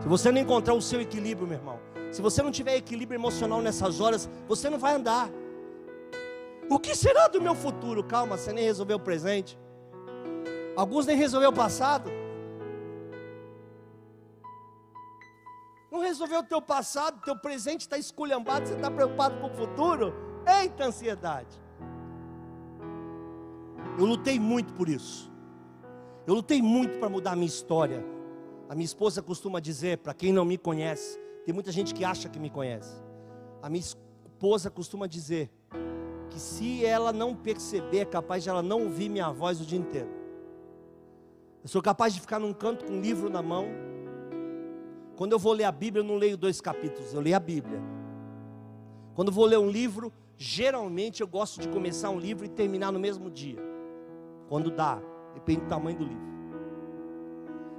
Se 0.00 0.08
você 0.08 0.32
não 0.32 0.40
encontrar 0.40 0.72
o 0.72 0.80
seu 0.80 1.02
equilíbrio, 1.02 1.46
meu 1.46 1.58
irmão, 1.58 1.78
se 2.10 2.22
você 2.22 2.42
não 2.42 2.50
tiver 2.50 2.76
equilíbrio 2.76 3.18
emocional 3.18 3.60
nessas 3.60 4.00
horas, 4.00 4.26
você 4.48 4.70
não 4.70 4.78
vai 4.78 4.94
andar. 4.94 5.28
O 6.70 6.78
que 6.78 6.94
será 6.94 7.28
do 7.28 7.40
meu 7.40 7.54
futuro? 7.54 8.04
Calma, 8.04 8.36
você 8.36 8.52
nem 8.52 8.64
resolveu 8.64 8.98
o 8.98 9.00
presente. 9.00 9.58
Alguns 10.76 11.06
nem 11.06 11.16
resolveu 11.16 11.50
o 11.50 11.54
passado. 11.54 12.10
Não 15.90 16.00
resolveu 16.00 16.40
o 16.40 16.44
teu 16.44 16.60
passado, 16.60 17.22
teu 17.24 17.36
presente 17.36 17.80
está 17.80 17.96
esculhambado, 17.96 18.68
você 18.68 18.74
está 18.74 18.90
preocupado 18.90 19.40
com 19.40 19.46
o 19.46 19.50
futuro? 19.50 20.14
Eita 20.60 20.84
ansiedade. 20.84 21.60
Eu 23.98 24.04
lutei 24.04 24.38
muito 24.38 24.74
por 24.74 24.88
isso. 24.88 25.32
Eu 26.26 26.34
lutei 26.34 26.60
muito 26.60 26.98
para 26.98 27.08
mudar 27.08 27.32
a 27.32 27.36
minha 27.36 27.46
história. 27.46 28.04
A 28.68 28.74
minha 28.74 28.84
esposa 28.84 29.22
costuma 29.22 29.60
dizer, 29.60 29.98
para 29.98 30.12
quem 30.12 30.30
não 30.30 30.44
me 30.44 30.58
conhece, 30.58 31.18
tem 31.46 31.54
muita 31.54 31.72
gente 31.72 31.94
que 31.94 32.04
acha 32.04 32.28
que 32.28 32.38
me 32.38 32.50
conhece. 32.50 32.94
A 33.62 33.70
minha 33.70 33.80
esposa 33.80 34.70
costuma 34.70 35.06
dizer 35.06 35.50
que 36.38 36.42
se 36.42 36.84
ela 36.84 37.12
não 37.12 37.34
perceber, 37.34 37.98
é 37.98 38.04
capaz 38.04 38.44
de 38.44 38.48
ela 38.48 38.62
não 38.62 38.84
ouvir 38.84 39.08
minha 39.08 39.28
voz 39.32 39.60
o 39.60 39.66
dia 39.66 39.78
inteiro. 39.78 40.08
Eu 41.64 41.68
sou 41.68 41.82
capaz 41.82 42.14
de 42.14 42.20
ficar 42.20 42.38
num 42.38 42.52
canto 42.52 42.84
com 42.84 42.92
um 42.92 43.00
livro 43.00 43.28
na 43.28 43.42
mão. 43.42 43.66
Quando 45.16 45.32
eu 45.32 45.38
vou 45.38 45.52
ler 45.52 45.64
a 45.64 45.72
Bíblia, 45.72 46.00
eu 46.00 46.06
não 46.06 46.14
leio 46.14 46.36
dois 46.36 46.60
capítulos, 46.60 47.12
eu 47.12 47.20
leio 47.20 47.34
a 47.34 47.40
Bíblia. 47.40 47.82
Quando 49.16 49.28
eu 49.28 49.34
vou 49.34 49.46
ler 49.46 49.58
um 49.58 49.68
livro, 49.68 50.12
geralmente 50.36 51.22
eu 51.22 51.26
gosto 51.26 51.60
de 51.60 51.68
começar 51.68 52.08
um 52.10 52.20
livro 52.20 52.46
e 52.46 52.48
terminar 52.48 52.92
no 52.92 53.00
mesmo 53.00 53.28
dia. 53.28 53.58
Quando 54.48 54.70
dá, 54.70 55.02
Depende 55.34 55.60
do 55.62 55.68
tamanho 55.68 55.98
do 55.98 56.04
livro. 56.04 56.28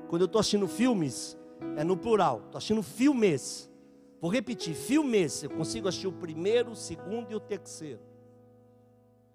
Quando 0.07 0.21
eu 0.21 0.25
estou 0.25 0.39
assistindo 0.39 0.67
filmes, 0.67 1.37
é 1.75 1.83
no 1.83 1.97
plural. 1.97 2.41
Estou 2.45 2.57
assistindo 2.57 2.83
filmes. 2.83 3.69
Vou 4.21 4.31
repetir, 4.31 4.75
filmes. 4.75 5.43
Eu 5.43 5.49
consigo 5.49 5.87
assistir 5.87 6.07
o 6.07 6.11
primeiro, 6.11 6.71
o 6.71 6.75
segundo 6.75 7.31
e 7.31 7.35
o 7.35 7.39
terceiro. 7.39 8.08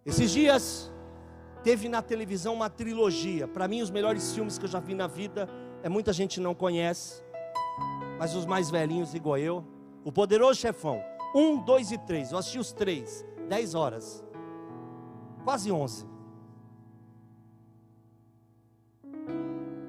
Esses 0.04 0.30
dias 0.30 0.92
teve 1.62 1.88
na 1.88 2.02
televisão 2.02 2.54
uma 2.54 2.68
trilogia. 2.68 3.48
Para 3.48 3.66
mim, 3.66 3.80
os 3.80 3.90
melhores 3.90 4.34
filmes 4.34 4.58
que 4.58 4.66
eu 4.66 4.68
já 4.68 4.78
vi 4.78 4.94
na 4.94 5.06
vida. 5.06 5.48
É 5.82 5.88
muita 5.88 6.12
gente 6.12 6.40
não 6.40 6.54
conhece, 6.54 7.22
mas 8.18 8.34
os 8.34 8.46
mais 8.46 8.70
velhinhos, 8.70 9.14
igual 9.14 9.36
eu. 9.36 9.64
O 10.04 10.12
Poderoso 10.12 10.60
Chefão. 10.60 11.02
Um, 11.34 11.62
dois 11.62 11.90
e 11.90 11.98
três. 11.98 12.32
Eu 12.32 12.38
assisti 12.38 12.58
os 12.58 12.72
três. 12.72 13.24
Dez 13.48 13.74
horas. 13.74 14.24
Quase 15.42 15.70
onze. 15.72 16.06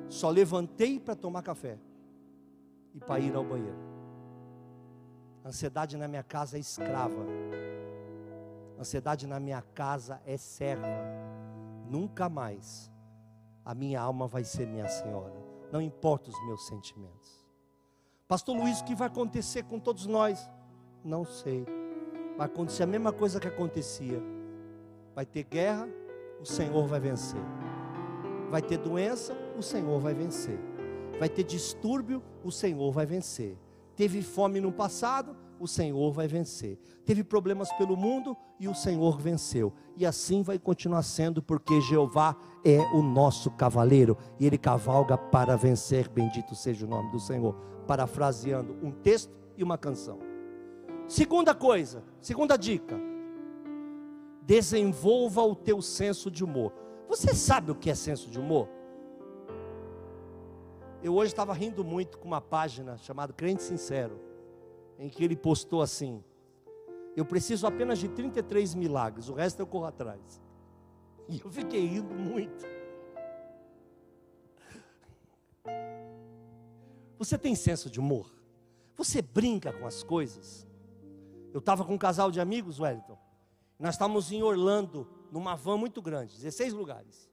Só 0.10 0.30
levantei 0.30 1.00
para 1.00 1.16
tomar 1.16 1.42
café 1.44 1.78
e 2.94 3.00
para 3.00 3.20
ir 3.20 3.36
ao 3.36 3.44
banheiro. 3.44 3.78
Ansiedade 5.44 5.98
na 5.98 6.08
minha 6.08 6.24
casa 6.24 6.58
é 6.58 6.60
escrava. 6.60 7.26
Ansiedade 8.80 9.26
na 9.26 9.40
minha 9.40 9.62
casa 9.62 10.22
é 10.26 10.38
serva. 10.38 10.88
Nunca 11.90 12.28
mais 12.28 12.92
a 13.64 13.74
minha 13.74 14.00
alma 14.00 14.28
vai 14.28 14.44
ser 14.44 14.68
minha 14.68 14.88
senhora. 14.88 15.34
Não 15.72 15.82
importa 15.82 16.30
os 16.30 16.46
meus 16.46 16.68
sentimentos. 16.68 17.46
Pastor 18.28 18.56
Luiz, 18.56 18.80
o 18.80 18.86
que 18.86 18.96
vai 18.96 19.08
acontecer 19.08 19.64
com 19.64 19.80
todos 19.80 20.06
nós? 20.06 20.50
Não 21.04 21.26
sei. 21.26 21.66
Vai 22.38 22.48
acontecer 22.48 22.84
a 22.84 22.88
mesma 22.88 23.12
coisa 23.12 23.40
que 23.40 23.48
acontecia. 23.48 24.22
Vai 25.16 25.26
ter 25.26 25.44
guerra, 25.44 25.88
o 26.42 26.46
Senhor 26.46 26.86
vai 26.86 27.00
vencer. 27.00 27.42
Vai 28.50 28.62
ter 28.62 28.78
doença, 28.78 29.34
o 29.58 29.62
Senhor 29.62 30.00
vai 30.00 30.14
vencer. 30.14 30.60
Vai 31.20 31.30
ter 31.30 31.44
distúrbio, 31.44 32.22
o 32.44 32.52
Senhor 32.52 32.92
vai 32.92 33.06
vencer. 33.06 33.58
Teve 33.96 34.22
fome 34.22 34.60
no 34.60 34.72
passado, 34.72 35.36
o 35.60 35.68
Senhor 35.68 36.12
vai 36.12 36.28
vencer. 36.28 36.78
Teve 37.06 37.24
problemas 37.24 37.72
pelo 37.74 37.96
mundo 37.96 38.36
e 38.60 38.68
o 38.68 38.76
Senhor 38.76 39.20
venceu. 39.20 39.74
E 39.96 40.06
assim 40.06 40.42
vai 40.42 40.60
continuar 40.60 41.04
sendo, 41.04 41.42
porque 41.42 41.80
Jeová 41.82 42.36
é 42.64 42.80
o 42.94 43.02
nosso 43.02 43.52
cavaleiro 43.52 44.18
e 44.40 44.46
ele 44.46 44.58
cavalga 44.58 45.18
para 45.18 45.56
vencer. 45.56 46.10
Bendito 46.10 46.56
seja 46.56 46.86
o 46.86 46.90
nome 46.90 47.12
do 47.12 47.20
Senhor. 47.20 47.54
Parafraseando 47.88 48.76
um 48.82 48.92
texto 48.92 49.34
e 49.58 49.64
uma 49.64 49.78
canção. 49.78 50.20
Segunda 51.08 51.54
coisa, 51.54 52.04
segunda 52.20 52.58
dica: 52.58 53.00
desenvolva 54.42 55.44
o 55.44 55.56
teu 55.56 55.82
senso 55.82 56.32
de 56.32 56.44
humor. 56.44 56.74
Você 57.08 57.34
sabe 57.36 57.72
o 57.72 57.76
que 57.76 57.90
é 57.90 57.96
senso 57.96 58.30
de 58.30 58.40
humor? 58.40 58.68
Eu 61.04 61.14
hoje 61.14 61.32
estava 61.32 61.54
rindo 61.54 61.84
muito 61.84 62.18
com 62.18 62.28
uma 62.28 62.42
página 62.42 62.98
chamada 62.98 63.32
Crente 63.32 63.62
Sincero, 63.62 64.20
em 65.00 65.10
que 65.10 65.24
ele 65.24 65.36
postou 65.36 65.82
assim: 65.82 66.24
Eu 67.16 67.26
preciso 67.26 67.68
apenas 67.68 68.00
de 68.00 68.08
33 68.08 68.76
milagres, 68.76 69.30
o 69.30 69.34
resto 69.34 69.60
eu 69.60 69.68
corro 69.68 69.86
atrás. 69.86 70.42
E 71.28 71.42
eu 71.44 71.50
fiquei 71.50 71.84
rindo 71.84 72.14
muito. 72.14 72.64
Você 77.18 77.36
tem 77.36 77.56
senso 77.56 77.90
de 77.90 78.00
humor? 78.00 78.32
Você 78.96 79.24
brinca 79.24 79.74
com 79.74 79.88
as 79.88 80.04
coisas? 80.04 80.68
Eu 81.52 81.60
estava 81.60 81.84
com 81.84 81.96
um 81.96 81.98
casal 81.98 82.30
de 82.30 82.40
amigos, 82.40 82.80
Wellington. 82.80 83.18
Nós 83.80 83.96
estávamos 83.96 84.32
em 84.32 84.44
Orlando, 84.44 85.08
numa 85.32 85.56
van 85.56 85.78
muito 85.78 86.02
grande, 86.02 86.36
16 86.36 86.74
lugares. 86.74 87.30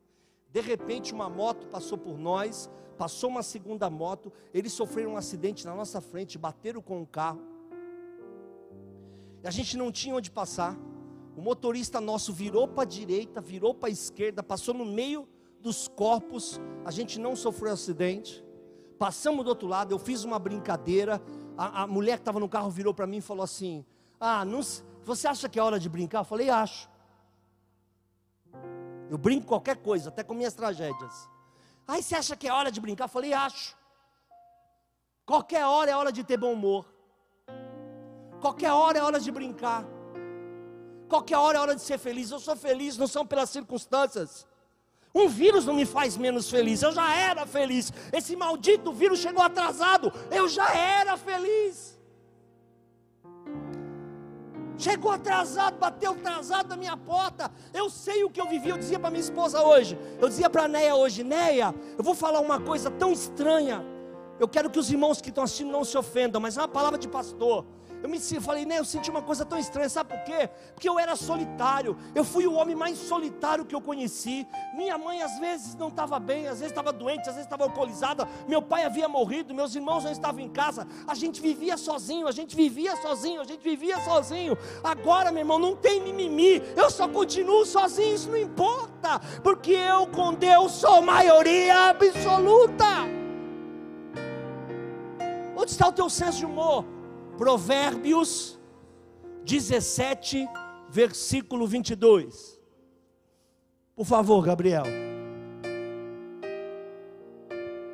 De 0.51 0.61
repente, 0.61 1.13
uma 1.13 1.29
moto 1.29 1.67
passou 1.67 1.97
por 1.97 2.19
nós, 2.19 2.71
passou 2.99 3.31
uma 3.31 3.43
segunda 3.43 3.89
moto, 3.89 4.33
eles 4.53 4.73
sofreram 4.73 5.13
um 5.13 5.17
acidente 5.17 5.65
na 5.65 5.75
nossa 5.75 6.01
frente, 6.01 6.39
bateram 6.39 6.83
com 6.83 6.99
o 6.99 7.03
um 7.03 7.07
carro. 7.07 7.41
E 9.43 9.49
a 9.49 9.51
gente 9.51 9.77
não 9.77 9.91
tinha 9.91 10.15
onde 10.15 10.31
passar. 10.31 10.77
O 11.37 11.41
motorista 11.41 12.01
nosso 12.01 12.33
virou 12.33 12.69
para 12.69 12.83
a 12.83 12.87
direita, 12.87 13.41
virou 13.41 13.75
para 13.75 13.89
a 13.89 13.93
esquerda, 13.93 14.43
passou 14.43 14.75
no 14.75 14.85
meio 14.85 15.29
dos 15.61 15.89
corpos. 15.89 16.61
A 16.85 16.91
gente 16.91 17.19
não 17.19 17.35
sofreu 17.35 17.73
acidente. 17.73 18.45
Passamos 18.99 19.45
do 19.45 19.49
outro 19.49 19.67
lado, 19.67 19.93
eu 19.93 19.99
fiz 19.99 20.23
uma 20.25 20.39
brincadeira. 20.39 21.21
A, 21.57 21.83
a 21.83 21.87
mulher 21.87 22.19
que 22.19 22.23
estava 22.23 22.39
no 22.39 22.49
carro 22.49 22.71
virou 22.71 22.95
para 22.95 23.07
mim 23.07 23.17
e 23.17 23.23
falou 23.23 23.43
assim: 23.43 23.85
Ah, 24.21 24.45
não, 24.45 24.61
você 25.03 25.27
acha 25.27 25.49
que 25.49 25.59
é 25.59 25.63
hora 25.63 25.81
de 25.81 25.89
brincar? 25.89 26.21
Eu 26.21 26.25
falei: 26.25 26.51
Acho. 26.51 26.89
Eu 29.11 29.19
brinco 29.19 29.47
qualquer 29.47 29.77
coisa, 29.77 30.09
até 30.09 30.23
com 30.23 30.33
minhas 30.33 30.55
tragédias. 30.55 31.29
Aí 31.87 32.03
você 32.03 32.15
acha 32.15 32.37
que 32.37 32.49
é 32.49 32.53
hora 32.53 32.71
de 32.71 32.81
brincar? 32.81 33.05
Eu 33.05 33.09
falei, 33.09 33.33
acho. 33.33 33.77
Qualquer 35.27 35.67
hora 35.67 35.91
é 35.91 35.97
hora 35.97 36.13
de 36.13 36.25
ter 36.25 36.37
bom 36.37 36.53
humor. 36.53 36.92
Qualquer 38.43 38.73
hora 38.73 38.99
é 38.99 39.03
hora 39.03 39.21
de 39.21 39.31
brincar. 39.31 39.85
Qualquer 41.09 41.37
hora 41.37 41.59
é 41.59 41.61
hora 41.61 41.75
de 41.77 41.83
ser 41.83 41.99
feliz. 41.99 42.31
Eu 42.31 42.41
sou 42.41 42.57
feliz, 42.57 42.99
não 42.99 43.07
são 43.07 43.25
pelas 43.25 43.49
circunstâncias. 43.51 44.47
Um 45.15 45.29
vírus 45.29 45.65
não 45.65 45.75
me 45.75 45.87
faz 45.87 46.17
menos 46.17 46.51
feliz. 46.51 46.83
Eu 46.83 46.93
já 46.93 47.15
era 47.15 47.47
feliz. 47.47 47.93
Esse 48.13 48.35
maldito 48.35 48.93
vírus 48.93 49.21
chegou 49.21 49.43
atrasado. 49.43 50.13
Eu 50.31 50.49
já 50.49 50.69
era 50.75 51.17
feliz. 51.17 51.93
chegou 54.83 55.13
atrasado, 55.13 55.79
bateu 55.79 56.11
atrasado 56.11 56.69
na 56.71 56.77
minha 56.77 56.97
porta. 56.97 57.51
Eu 57.73 57.89
sei 57.89 58.25
o 58.25 58.31
que 58.31 58.41
eu 58.41 58.49
vivi. 58.49 58.71
Eu 58.71 58.79
dizia 58.79 58.99
para 58.99 59.11
minha 59.11 59.21
esposa 59.21 59.63
hoje, 59.63 59.97
eu 60.21 60.29
dizia 60.29 60.51
para 60.51 60.65
a 60.65 60.69
Neia 60.69 60.97
hoje: 60.97 61.23
Neia, 61.23 61.73
eu 61.97 62.03
vou 62.03 62.15
falar 62.15 62.41
uma 62.41 62.61
coisa 62.61 62.91
tão 62.91 63.13
estranha. 63.13 63.85
Eu 64.41 64.49
quero 64.49 64.69
que 64.69 64.79
os 64.79 64.91
irmãos 64.91 65.21
que 65.21 65.29
estão 65.29 65.45
assistindo 65.45 65.71
não 65.71 65.85
se 65.85 65.97
ofendam, 65.97 66.41
mas 66.41 66.57
é 66.57 66.61
uma 66.61 66.69
palavra 66.69 66.99
de 66.99 67.07
pastor. 67.07 67.65
Eu 68.03 68.09
me 68.09 68.19
eu 68.33 68.43
falei, 68.43 68.65
né? 68.65 68.81
Eu 68.81 68.85
senti 68.85 69.11
uma 69.11 69.23
coisa 69.23 69.45
tão 69.45 69.57
estranha, 69.57 69.89
sabe 69.89 70.11
por 70.11 70.25
quê? 70.25 70.51
Porque 70.75 70.89
eu 70.89 70.99
era 70.99 71.15
solitário. 71.15 71.97
Eu 72.15 72.25
fui 72.25 72.49
o 72.49 72.55
homem 72.55 72.75
mais 72.75 72.99
solitário 72.99 73.65
que 73.65 73.75
eu 73.75 73.81
conheci. 73.81 74.45
Minha 74.75 74.99
mãe 74.99 75.23
às 75.23 75.39
vezes 75.39 75.77
não 75.77 75.87
estava 75.87 76.19
bem, 76.19 76.49
às 76.49 76.59
vezes 76.59 76.73
estava 76.73 76.93
doente, 76.93 77.21
às 77.21 77.37
vezes 77.37 77.45
estava 77.45 77.63
alcoolizada. 77.63 78.27
Meu 78.49 78.61
pai 78.61 78.85
havia 78.85 79.09
morrido, 79.09 79.55
meus 79.55 79.77
irmãos 79.77 80.03
não 80.03 80.11
estavam 80.11 80.41
em 80.41 80.49
casa. 80.49 80.85
A 81.07 81.15
gente 81.15 81.41
vivia 81.41 81.77
sozinho, 81.77 82.27
a 82.27 82.33
gente 82.33 82.57
vivia 82.57 82.97
sozinho, 82.97 83.41
a 83.41 83.45
gente 83.45 83.63
vivia 83.63 84.01
sozinho. 84.01 84.59
Agora, 84.83 85.31
meu 85.31 85.43
irmão, 85.43 85.61
não 85.61 85.77
tem 85.77 86.01
mimimi. 86.01 86.61
Eu 86.77 86.91
só 86.91 87.07
continuo 87.07 87.65
sozinho, 87.65 88.17
isso 88.17 88.29
não 88.29 88.37
importa, 88.37 89.21
porque 89.45 89.73
eu 89.73 90.09
com 90.09 90.35
Deus 90.35 90.73
sou 90.73 91.03
maioria 91.03 91.91
absoluta. 91.91 92.87
Onde 95.57 95.71
está 95.71 95.87
o 95.87 95.93
teu 95.93 96.11
senso 96.11 96.39
de 96.39 96.47
humor? 96.47 96.85
Provérbios 97.43 98.57
17, 99.45 100.49
versículo 100.89 101.67
22. 101.67 102.57
Por 103.97 104.07
favor, 104.07 104.45
Gabriel. 104.45 104.85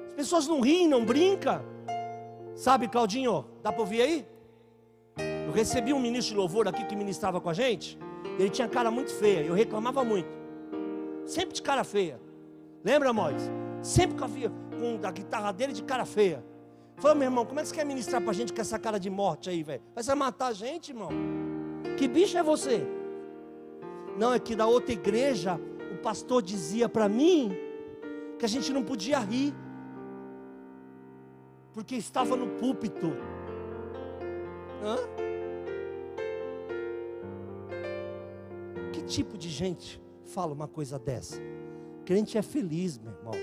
As 0.08 0.12
pessoas 0.12 0.46
não 0.46 0.60
riem, 0.60 0.86
não 0.86 1.02
brincam. 1.02 1.62
Sabe, 2.54 2.88
Claudinho, 2.88 3.46
dá 3.62 3.72
para 3.72 3.80
ouvir 3.80 4.02
aí? 4.02 4.28
Eu 5.46 5.52
recebi 5.54 5.94
um 5.94 5.98
ministro 5.98 6.34
de 6.34 6.38
louvor 6.38 6.68
aqui 6.68 6.84
que 6.84 6.94
ministrava 6.94 7.40
com 7.40 7.48
a 7.48 7.54
gente. 7.54 7.98
Ele 8.38 8.50
tinha 8.50 8.68
cara 8.68 8.90
muito 8.90 9.14
feia, 9.14 9.40
eu 9.46 9.54
reclamava 9.54 10.04
muito. 10.04 10.28
Sempre 11.24 11.54
de 11.54 11.62
cara 11.62 11.84
feia. 11.84 12.20
Lembra, 12.84 13.14
Mois? 13.14 13.50
Sempre 13.80 14.14
que 14.14 14.22
eu 14.22 14.28
via 14.28 14.50
com 14.50 15.00
a 15.02 15.10
guitarra 15.10 15.52
dele 15.52 15.72
de 15.72 15.84
cara 15.84 16.04
feia. 16.04 16.44
Falou, 16.98 17.16
meu 17.16 17.26
irmão, 17.26 17.46
como 17.46 17.60
é 17.60 17.62
que 17.62 17.68
você 17.68 17.74
quer 17.74 17.86
ministrar 17.86 18.20
para 18.20 18.30
a 18.30 18.34
gente 18.34 18.52
com 18.52 18.60
essa 18.60 18.78
cara 18.78 18.98
de 18.98 19.08
morte 19.08 19.48
aí, 19.48 19.62
velho? 19.62 19.82
Vai 19.94 20.14
matar 20.16 20.48
a 20.48 20.52
gente, 20.52 20.90
irmão? 20.90 21.10
Que 21.96 22.08
bicho 22.08 22.36
é 22.36 22.42
você? 22.42 22.84
Não, 24.16 24.34
é 24.34 24.40
que 24.40 24.56
da 24.56 24.66
outra 24.66 24.92
igreja, 24.92 25.60
o 25.92 25.98
pastor 25.98 26.42
dizia 26.42 26.88
para 26.88 27.08
mim 27.08 27.52
que 28.36 28.44
a 28.44 28.48
gente 28.48 28.72
não 28.72 28.82
podia 28.82 29.20
rir, 29.20 29.54
porque 31.72 31.94
estava 31.94 32.34
no 32.34 32.48
púlpito. 32.56 33.12
Hã? 34.82 34.96
Que 38.92 39.02
tipo 39.02 39.38
de 39.38 39.48
gente 39.48 40.02
fala 40.24 40.52
uma 40.52 40.66
coisa 40.66 40.98
dessa? 40.98 41.40
Crente 42.04 42.36
é 42.36 42.42
feliz, 42.42 42.98
meu 42.98 43.12
irmão. 43.12 43.34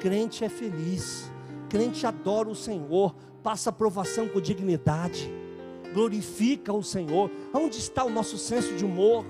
Crente 0.00 0.44
é 0.44 0.48
feliz. 0.48 1.30
Crente 1.68 2.06
adora 2.06 2.48
o 2.48 2.54
Senhor, 2.54 3.14
passa 3.42 3.70
aprovação 3.70 4.26
com 4.28 4.40
dignidade, 4.40 5.30
glorifica 5.92 6.72
o 6.72 6.82
Senhor. 6.82 7.30
Onde 7.52 7.78
está 7.78 8.04
o 8.04 8.10
nosso 8.10 8.38
senso 8.38 8.74
de 8.74 8.84
humor? 8.84 9.24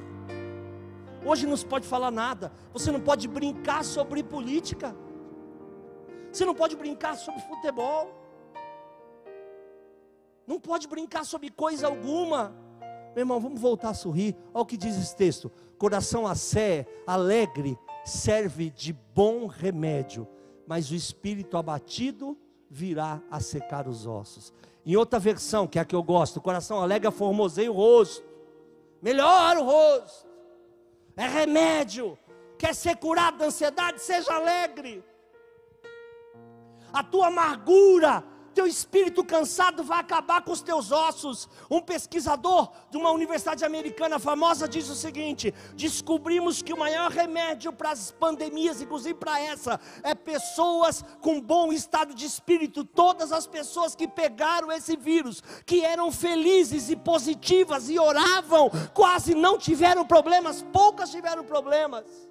Hoje 1.26 1.46
não 1.46 1.56
se 1.56 1.66
pode 1.66 1.86
falar 1.86 2.12
nada, 2.12 2.52
você 2.72 2.92
não 2.92 3.00
pode 3.00 3.26
brincar 3.26 3.84
sobre 3.84 4.22
política, 4.22 4.94
você 6.32 6.44
não 6.44 6.54
pode 6.54 6.76
brincar 6.76 7.16
sobre 7.16 7.40
futebol, 7.42 8.14
não 10.46 10.60
pode 10.60 10.86
brincar 10.86 11.24
sobre 11.24 11.50
coisa 11.50 11.88
alguma. 11.88 12.54
Meu 13.16 13.22
irmão, 13.22 13.40
vamos 13.40 13.60
voltar 13.60 13.90
a 13.90 13.94
sorrir. 13.94 14.36
Olha 14.54 14.62
o 14.62 14.66
que 14.66 14.76
diz 14.76 14.96
esse 14.96 15.16
texto: 15.16 15.50
coração 15.76 16.24
a 16.24 16.36
sé, 16.36 16.86
alegre, 17.04 17.76
serve 18.04 18.70
de 18.70 18.92
bom 18.92 19.46
remédio 19.46 20.26
mas 20.68 20.90
o 20.90 20.94
espírito 20.94 21.56
abatido 21.56 22.36
virá 22.68 23.22
a 23.30 23.40
secar 23.40 23.88
os 23.88 24.06
ossos. 24.06 24.52
Em 24.84 24.96
outra 24.96 25.18
versão, 25.18 25.66
que 25.66 25.78
é 25.78 25.82
a 25.82 25.84
que 25.84 25.96
eu 25.96 26.02
gosto, 26.02 26.36
o 26.36 26.42
coração 26.42 26.82
alega 26.82 27.10
formoseia 27.10 27.72
o 27.72 27.74
rosto. 27.74 28.22
Melhora 29.00 29.62
o 29.62 29.64
rosto. 29.64 30.28
É 31.16 31.26
remédio. 31.26 32.18
Quer 32.58 32.74
ser 32.74 32.96
curado 32.96 33.38
da 33.38 33.46
ansiedade? 33.46 34.02
Seja 34.02 34.30
alegre. 34.30 35.02
A 36.92 37.02
tua 37.02 37.28
amargura 37.28 38.22
teu 38.58 38.66
espírito 38.66 39.22
cansado 39.22 39.84
vai 39.84 40.00
acabar 40.00 40.42
com 40.42 40.50
os 40.50 40.60
teus 40.60 40.90
ossos. 40.90 41.48
Um 41.70 41.80
pesquisador 41.80 42.72
de 42.90 42.96
uma 42.96 43.12
universidade 43.12 43.64
americana 43.64 44.18
famosa 44.18 44.66
diz 44.66 44.88
o 44.88 44.96
seguinte: 44.96 45.54
descobrimos 45.76 46.60
que 46.60 46.72
o 46.72 46.76
maior 46.76 47.08
remédio 47.08 47.72
para 47.72 47.92
as 47.92 48.10
pandemias, 48.10 48.80
inclusive 48.80 49.14
para 49.14 49.40
essa, 49.40 49.78
é 50.02 50.12
pessoas 50.12 51.04
com 51.20 51.40
bom 51.40 51.72
estado 51.72 52.12
de 52.12 52.26
espírito. 52.26 52.82
Todas 52.82 53.30
as 53.30 53.46
pessoas 53.46 53.94
que 53.94 54.08
pegaram 54.08 54.72
esse 54.72 54.96
vírus, 54.96 55.40
que 55.64 55.84
eram 55.84 56.10
felizes 56.10 56.90
e 56.90 56.96
positivas 56.96 57.88
e 57.88 57.96
oravam, 57.96 58.68
quase 58.92 59.36
não 59.36 59.56
tiveram 59.56 60.04
problemas, 60.04 60.66
poucas 60.72 61.12
tiveram 61.12 61.44
problemas. 61.44 62.27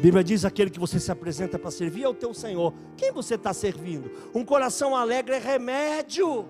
A 0.00 0.02
Bíblia 0.02 0.24
diz: 0.24 0.46
aquele 0.46 0.70
que 0.70 0.80
você 0.80 0.98
se 0.98 1.12
apresenta 1.12 1.58
para 1.58 1.70
servir 1.70 2.04
é 2.04 2.08
o 2.08 2.14
teu 2.14 2.32
Senhor. 2.32 2.72
Quem 2.96 3.12
você 3.12 3.34
está 3.34 3.52
servindo? 3.52 4.10
Um 4.34 4.42
coração 4.42 4.96
alegre 4.96 5.34
é 5.34 5.38
remédio. 5.38 6.48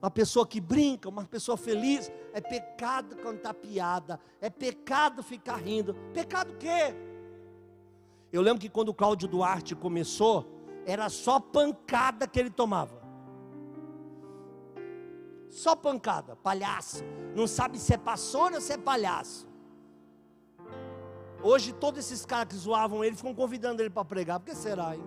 Uma 0.00 0.10
pessoa 0.10 0.46
que 0.46 0.58
brinca, 0.58 1.06
uma 1.06 1.26
pessoa 1.26 1.58
feliz, 1.58 2.10
é 2.32 2.40
pecado 2.40 3.14
cantar 3.16 3.52
piada, 3.52 4.18
é 4.40 4.48
pecado 4.48 5.22
ficar 5.22 5.56
rindo. 5.56 5.92
Pecado 6.14 6.54
o 6.54 6.56
quê? 6.56 6.96
Eu 8.32 8.40
lembro 8.40 8.58
que 8.58 8.70
quando 8.70 8.88
o 8.88 8.94
Cláudio 8.94 9.28
Duarte 9.28 9.74
começou, 9.74 10.50
era 10.86 11.10
só 11.10 11.38
pancada 11.38 12.26
que 12.26 12.40
ele 12.40 12.48
tomava. 12.48 13.02
Só 15.50 15.76
pancada, 15.76 16.36
palhaço. 16.36 17.04
Não 17.34 17.46
sabe 17.46 17.78
se 17.78 17.92
é 17.92 17.98
pastor 17.98 18.54
ou 18.54 18.62
se 18.62 18.72
é 18.72 18.78
palhaço. 18.78 19.46
Hoje 21.42 21.72
todos 21.72 22.00
esses 22.00 22.24
caras 22.24 22.48
que 22.48 22.56
zoavam 22.56 23.04
ele 23.04 23.16
ficam 23.16 23.34
convidando 23.34 23.82
ele 23.82 23.90
para 23.90 24.04
pregar. 24.04 24.40
Por 24.40 24.46
que 24.46 24.54
será, 24.54 24.96
hein? 24.96 25.04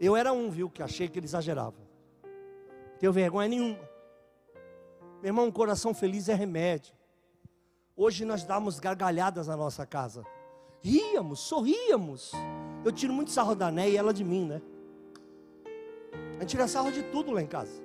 Eu 0.00 0.16
era 0.16 0.32
um, 0.32 0.50
viu, 0.50 0.70
que 0.70 0.82
achei 0.82 1.08
que 1.08 1.18
ele 1.18 1.26
exagerava. 1.26 1.76
Tenho 2.98 3.12
vergonha 3.12 3.48
nenhuma. 3.48 3.88
Meu 5.20 5.30
irmão, 5.30 5.46
um 5.46 5.50
coração 5.50 5.92
feliz 5.92 6.28
é 6.28 6.34
remédio. 6.34 6.94
Hoje 7.96 8.24
nós 8.24 8.44
damos 8.44 8.78
gargalhadas 8.78 9.48
na 9.48 9.56
nossa 9.56 9.84
casa. 9.84 10.24
Ríamos, 10.80 11.40
sorríamos. 11.40 12.32
Eu 12.84 12.92
tiro 12.92 13.12
muito 13.12 13.32
sarro 13.32 13.56
da 13.56 13.70
Né 13.70 13.90
e 13.90 13.96
ela 13.96 14.14
de 14.14 14.22
mim, 14.22 14.46
né? 14.46 14.62
A 16.36 16.40
gente 16.40 16.50
tira 16.50 16.68
sarro 16.68 16.92
de 16.92 17.02
tudo 17.04 17.32
lá 17.32 17.42
em 17.42 17.46
casa. 17.46 17.82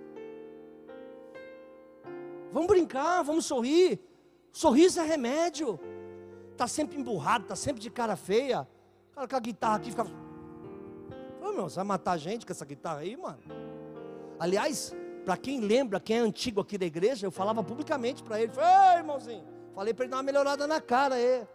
Vamos 2.51 2.67
brincar, 2.67 3.23
vamos 3.23 3.45
sorrir. 3.45 3.99
Sorriso 4.53 5.01
é 5.01 5.03
remédio 5.03 5.79
está 6.53 6.67
sempre 6.67 6.97
emburrado, 6.97 7.43
está 7.43 7.55
sempre 7.55 7.81
de 7.81 7.89
cara 7.89 8.15
feia. 8.15 8.67
O 9.11 9.15
cara 9.15 9.27
com 9.27 9.35
a 9.35 9.39
guitarra 9.39 9.75
aqui 9.75 9.89
fica. 9.89 10.05
Ô 11.41 11.51
meu, 11.51 11.69
você 11.69 11.75
vai 11.75 11.85
matar 11.85 12.13
a 12.13 12.17
gente 12.17 12.45
com 12.45 12.51
essa 12.51 12.63
guitarra 12.63 12.99
aí, 12.99 13.17
mano? 13.17 13.39
Aliás, 14.39 14.95
para 15.25 15.35
quem 15.35 15.59
lembra, 15.59 15.99
quem 15.99 16.17
é 16.17 16.19
antigo 16.19 16.61
aqui 16.61 16.77
da 16.77 16.85
igreja, 16.85 17.27
eu 17.27 17.31
falava 17.31 17.63
publicamente 17.63 18.23
para 18.23 18.41
ele: 18.41 18.51
Ei, 18.55 18.97
irmãozinho, 18.99 19.43
falei 19.73 19.93
para 19.93 20.05
ele 20.05 20.11
dar 20.11 20.17
uma 20.17 20.23
melhorada 20.23 20.65
na 20.67 20.79
cara 20.79 21.15
aí. 21.15 21.47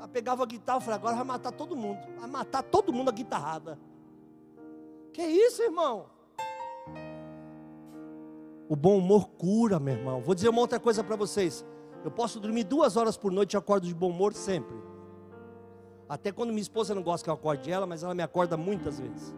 Eu 0.00 0.08
pegava 0.08 0.42
a 0.42 0.46
guitarra 0.46 0.80
e 0.80 0.82
falei: 0.82 0.98
Agora 0.98 1.16
vai 1.16 1.24
matar 1.24 1.52
todo 1.52 1.74
mundo. 1.74 2.00
Vai 2.18 2.28
matar 2.28 2.62
todo 2.62 2.92
mundo 2.92 3.08
a 3.08 3.12
guitarrada. 3.12 3.78
Que 5.12 5.22
isso, 5.22 5.62
irmão? 5.62 6.06
O 8.68 8.76
bom 8.76 8.98
humor 8.98 9.28
cura, 9.30 9.80
meu 9.80 9.94
irmão. 9.94 10.20
Vou 10.20 10.34
dizer 10.34 10.48
uma 10.48 10.60
outra 10.60 10.78
coisa 10.78 11.02
para 11.02 11.16
vocês. 11.16 11.64
Eu 12.04 12.10
posso 12.10 12.38
dormir 12.38 12.64
duas 12.64 12.96
horas 12.96 13.16
por 13.16 13.32
noite 13.32 13.54
e 13.54 13.56
acordo 13.56 13.86
de 13.86 13.94
bom 13.94 14.10
humor 14.10 14.34
sempre. 14.34 14.76
Até 16.08 16.30
quando 16.30 16.50
minha 16.50 16.62
esposa 16.62 16.94
não 16.94 17.02
gosta 17.02 17.24
que 17.24 17.30
eu 17.30 17.34
acorde 17.34 17.70
ela, 17.70 17.86
mas 17.86 18.02
ela 18.02 18.14
me 18.14 18.22
acorda 18.22 18.56
muitas 18.56 19.00
vezes. 19.00 19.34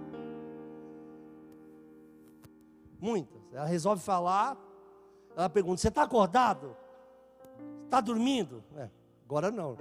Muitas. 3.00 3.40
Ela 3.52 3.66
resolve 3.66 4.02
falar, 4.02 4.56
ela 5.36 5.48
pergunta: 5.48 5.80
Você 5.80 5.88
está 5.88 6.02
acordado? 6.02 6.76
Está 7.84 8.00
dormindo? 8.00 8.62
É, 8.76 8.88
agora 9.24 9.50
não. 9.50 9.76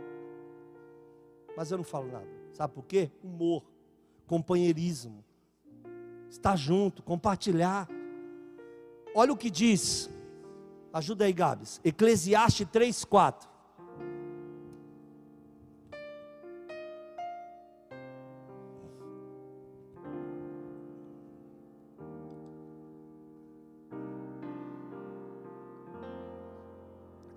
Mas 1.55 1.71
eu 1.71 1.77
não 1.77 1.83
falo 1.83 2.11
nada. 2.11 2.27
Sabe 2.53 2.73
por 2.73 2.85
quê? 2.85 3.11
Humor, 3.23 3.63
companheirismo, 4.25 5.23
estar 6.29 6.55
junto, 6.55 7.03
compartilhar. 7.03 7.87
Olha 9.13 9.33
o 9.33 9.37
que 9.37 9.49
diz, 9.49 10.09
ajuda 10.93 11.25
aí, 11.25 11.33
Gabs, 11.33 11.81
Eclesiastes 11.83 12.67
3,4. 12.67 13.47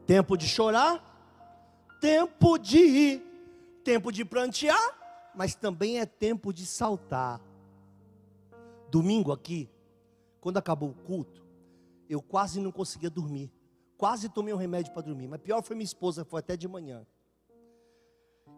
Tempo 0.06 0.36
de 0.36 0.46
chorar, 0.46 1.02
tempo 2.00 2.58
de 2.58 2.86
rir, 2.86 3.22
tempo 3.82 4.12
de 4.12 4.26
prantear, 4.26 5.32
mas 5.34 5.54
também 5.54 6.00
é 6.00 6.04
tempo 6.04 6.52
de 6.52 6.66
saltar. 6.66 7.40
Domingo 8.90 9.32
aqui, 9.32 9.70
quando 10.38 10.58
acabou 10.58 10.90
o 10.90 10.94
culto, 10.94 11.42
eu 12.12 12.22
quase 12.22 12.60
não 12.60 12.70
conseguia 12.70 13.10
dormir. 13.10 13.50
Quase 13.96 14.28
tomei 14.28 14.52
um 14.52 14.56
remédio 14.56 14.92
para 14.92 15.02
dormir, 15.02 15.28
mas 15.28 15.40
pior 15.40 15.62
foi 15.62 15.76
minha 15.76 15.84
esposa, 15.84 16.24
foi 16.24 16.40
até 16.40 16.56
de 16.56 16.68
manhã. 16.68 17.06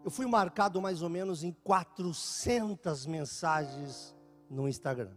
Eu 0.03 0.11
fui 0.11 0.25
marcado 0.25 0.81
mais 0.81 1.01
ou 1.01 1.09
menos 1.09 1.43
em 1.43 1.51
400 1.51 3.05
mensagens 3.05 4.15
no 4.49 4.67
Instagram. 4.67 5.15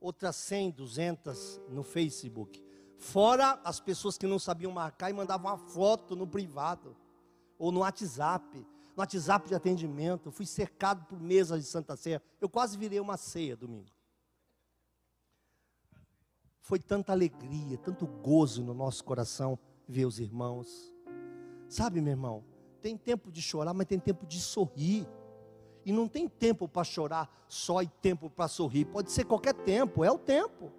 Outras 0.00 0.36
100, 0.36 0.72
200 0.72 1.60
no 1.68 1.82
Facebook. 1.82 2.62
Fora 2.98 3.60
as 3.64 3.80
pessoas 3.80 4.18
que 4.18 4.26
não 4.26 4.38
sabiam 4.38 4.72
marcar 4.72 5.10
e 5.10 5.12
mandavam 5.12 5.50
uma 5.50 5.58
foto 5.58 6.16
no 6.16 6.26
privado 6.26 6.96
ou 7.58 7.70
no 7.70 7.80
WhatsApp. 7.80 8.58
No 8.96 9.00
WhatsApp 9.02 9.48
de 9.48 9.54
atendimento, 9.54 10.30
fui 10.30 10.46
cercado 10.46 11.04
por 11.06 11.20
mesas 11.20 11.62
de 11.62 11.66
Santa 11.66 11.96
Ceia. 11.96 12.22
Eu 12.40 12.48
quase 12.48 12.76
virei 12.76 13.00
uma 13.00 13.16
ceia 13.16 13.56
domingo. 13.56 13.90
Foi 16.60 16.78
tanta 16.78 17.12
alegria, 17.12 17.78
tanto 17.78 18.06
gozo 18.06 18.62
no 18.62 18.74
nosso 18.74 19.04
coração 19.04 19.58
ver 19.88 20.04
os 20.04 20.18
irmãos. 20.18 20.94
Sabe, 21.68 22.00
meu 22.00 22.12
irmão, 22.12 22.44
tem 22.80 22.96
tempo 22.96 23.30
de 23.30 23.40
chorar, 23.40 23.74
mas 23.74 23.86
tem 23.86 23.98
tempo 23.98 24.26
de 24.26 24.40
sorrir. 24.40 25.06
E 25.84 25.92
não 25.92 26.06
tem 26.06 26.28
tempo 26.28 26.68
para 26.68 26.84
chorar 26.84 27.44
só 27.48 27.82
e 27.82 27.86
tempo 27.86 28.28
para 28.28 28.48
sorrir. 28.48 28.84
Pode 28.84 29.10
ser 29.10 29.24
qualquer 29.24 29.54
tempo, 29.54 30.04
é 30.04 30.10
o 30.10 30.18
tempo 30.18 30.72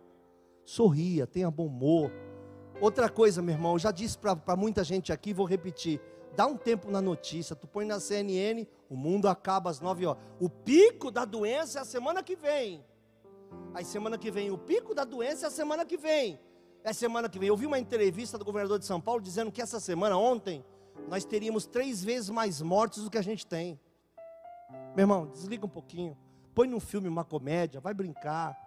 sorria, 0.71 1.27
tenha 1.27 1.49
bom 1.51 1.65
humor. 1.65 2.11
Outra 2.79 3.09
coisa, 3.09 3.41
meu 3.41 3.53
irmão, 3.53 3.77
já 3.77 3.91
disse 3.91 4.17
para 4.17 4.55
muita 4.55 4.83
gente 4.83 5.11
aqui, 5.11 5.33
vou 5.33 5.45
repetir. 5.45 6.01
Dá 6.35 6.47
um 6.47 6.55
tempo 6.55 6.89
na 6.89 7.01
notícia, 7.01 7.55
tu 7.55 7.67
põe 7.67 7.85
na 7.85 7.99
CNN, 7.99 8.65
o 8.89 8.95
mundo 8.95 9.27
acaba 9.27 9.69
às 9.69 9.81
9 9.81 10.05
horas. 10.05 10.23
O 10.39 10.49
pico 10.49 11.11
da 11.11 11.25
doença 11.25 11.79
é 11.79 11.81
a 11.81 11.85
semana 11.85 12.23
que 12.23 12.35
vem. 12.35 12.83
Aí 13.73 13.85
semana 13.85 14.17
que 14.17 14.29
vem, 14.29 14.51
o 14.51 14.57
pico 14.57 14.93
da 14.93 15.03
doença 15.03 15.45
é 15.45 15.47
a 15.47 15.51
semana 15.51 15.85
que 15.85 15.97
vem. 15.97 16.39
É 16.83 16.93
semana 16.93 17.29
que 17.29 17.39
vem. 17.39 17.49
Eu 17.49 17.57
vi 17.57 17.65
uma 17.65 17.79
entrevista 17.79 18.37
do 18.37 18.45
governador 18.45 18.79
de 18.79 18.85
São 18.85 18.99
Paulo 18.99 19.21
dizendo 19.21 19.51
que 19.51 19.61
essa 19.61 19.79
semana, 19.79 20.17
ontem, 20.17 20.65
nós 21.07 21.23
teríamos 21.25 21.65
três 21.65 22.03
vezes 22.03 22.29
mais 22.29 22.61
mortes 22.61 23.03
do 23.03 23.09
que 23.09 23.17
a 23.17 23.21
gente 23.21 23.45
tem. 23.45 23.79
Meu 24.95 25.03
irmão, 25.03 25.27
desliga 25.27 25.65
um 25.65 25.69
pouquinho. 25.69 26.17
Põe 26.53 26.67
num 26.67 26.79
filme 26.79 27.07
uma 27.07 27.23
comédia, 27.23 27.79
vai 27.79 27.93
brincar 27.93 28.57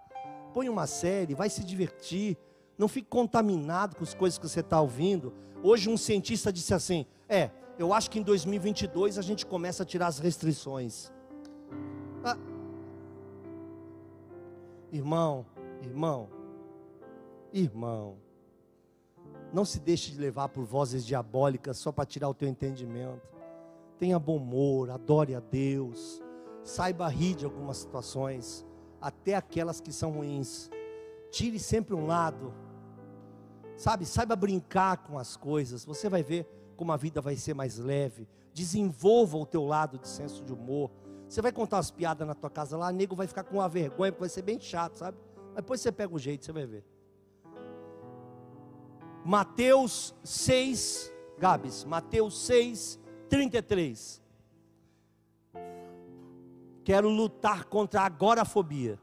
põe 0.55 0.69
uma 0.69 0.87
série, 0.87 1.35
vai 1.35 1.51
se 1.51 1.65
divertir, 1.65 2.39
não 2.79 2.87
fique 2.87 3.09
contaminado 3.09 3.97
com 3.97 4.05
as 4.05 4.15
coisas 4.15 4.39
que 4.39 4.49
você 4.49 4.61
está 4.61 4.81
ouvindo. 4.81 5.35
Hoje 5.63 5.91
um 5.91 5.97
cientista 5.97 6.53
disse 6.53 6.73
assim: 6.73 7.05
é, 7.29 7.51
eu 7.77 7.93
acho 7.93 8.09
que 8.09 8.21
em 8.21 8.23
2022 8.23 9.19
a 9.19 9.23
gente 9.23 9.45
começa 9.45 9.83
a 9.83 9.87
tirar 9.87 10.07
as 10.07 10.21
restrições. 10.21 11.13
Ah. 12.25 12.54
Irmão, 14.95 15.45
irmão, 15.83 16.29
irmão, 17.53 18.17
não 19.53 19.65
se 19.65 19.81
deixe 19.81 20.13
de 20.13 20.21
levar 20.21 20.51
por 20.51 20.65
vozes 20.65 21.05
diabólicas 21.05 21.79
só 21.79 21.91
para 21.91 22.07
tirar 22.07 22.29
o 22.29 22.35
teu 22.35 22.49
entendimento. 22.49 23.29
Tenha 23.99 24.21
bom 24.21 24.37
humor, 24.37 24.91
adore 24.91 25.35
a 25.35 25.41
Deus, 25.41 26.23
saiba 26.63 27.09
rir 27.09 27.35
de 27.35 27.45
algumas 27.45 27.79
situações 27.79 28.65
até 29.01 29.35
aquelas 29.35 29.81
que 29.81 29.93
são 29.93 30.13
ruins. 30.13 30.71
Tire 31.33 31.59
sempre 31.59 31.93
um 31.93 32.07
lado, 32.07 32.55
sabe? 33.77 34.07
Saiba 34.07 34.37
brincar 34.37 34.99
com 34.99 35.19
as 35.19 35.37
coisas. 35.37 35.85
Você 35.85 36.09
vai 36.09 36.23
ver 36.23 36.47
como 36.77 36.93
a 36.93 36.97
vida 36.97 37.21
vai 37.21 37.35
ser 37.35 37.53
mais 37.53 37.79
leve. 37.79 38.29
Desenvolva 38.53 39.39
o 39.39 39.45
teu 39.45 39.65
lado 39.65 39.99
de 39.99 40.07
senso 40.07 40.45
de 40.45 40.53
humor. 40.53 40.89
Você 41.29 41.41
vai 41.43 41.53
contar 41.53 41.77
umas 41.77 41.91
piadas 41.91 42.27
na 42.27 42.35
tua 42.35 42.51
casa 42.51 42.77
lá, 42.77 42.93
nego 42.93 43.17
vai 43.17 43.27
ficar 43.27 43.45
com 43.45 43.57
uma 43.57 43.69
vergonha, 43.69 44.13
porque 44.13 44.21
vai 44.21 44.29
ser 44.29 44.43
bem 44.43 44.61
chato, 44.61 44.97
sabe? 44.97 45.19
Mas 45.49 45.57
depois 45.57 45.81
você 45.81 45.91
pega 45.91 46.15
o 46.15 46.19
jeito, 46.19 46.45
você 46.45 46.53
vai 46.53 46.67
ver. 46.67 46.85
Mateus 49.25 50.15
6, 50.23 51.13
Gabs, 51.39 51.85
Mateus 51.85 52.39
6, 52.47 53.01
33. 53.29 54.23
Quero 56.85 57.09
lutar 57.09 57.65
contra 57.65 58.03
a 58.03 58.07
agorafobia. 58.07 59.01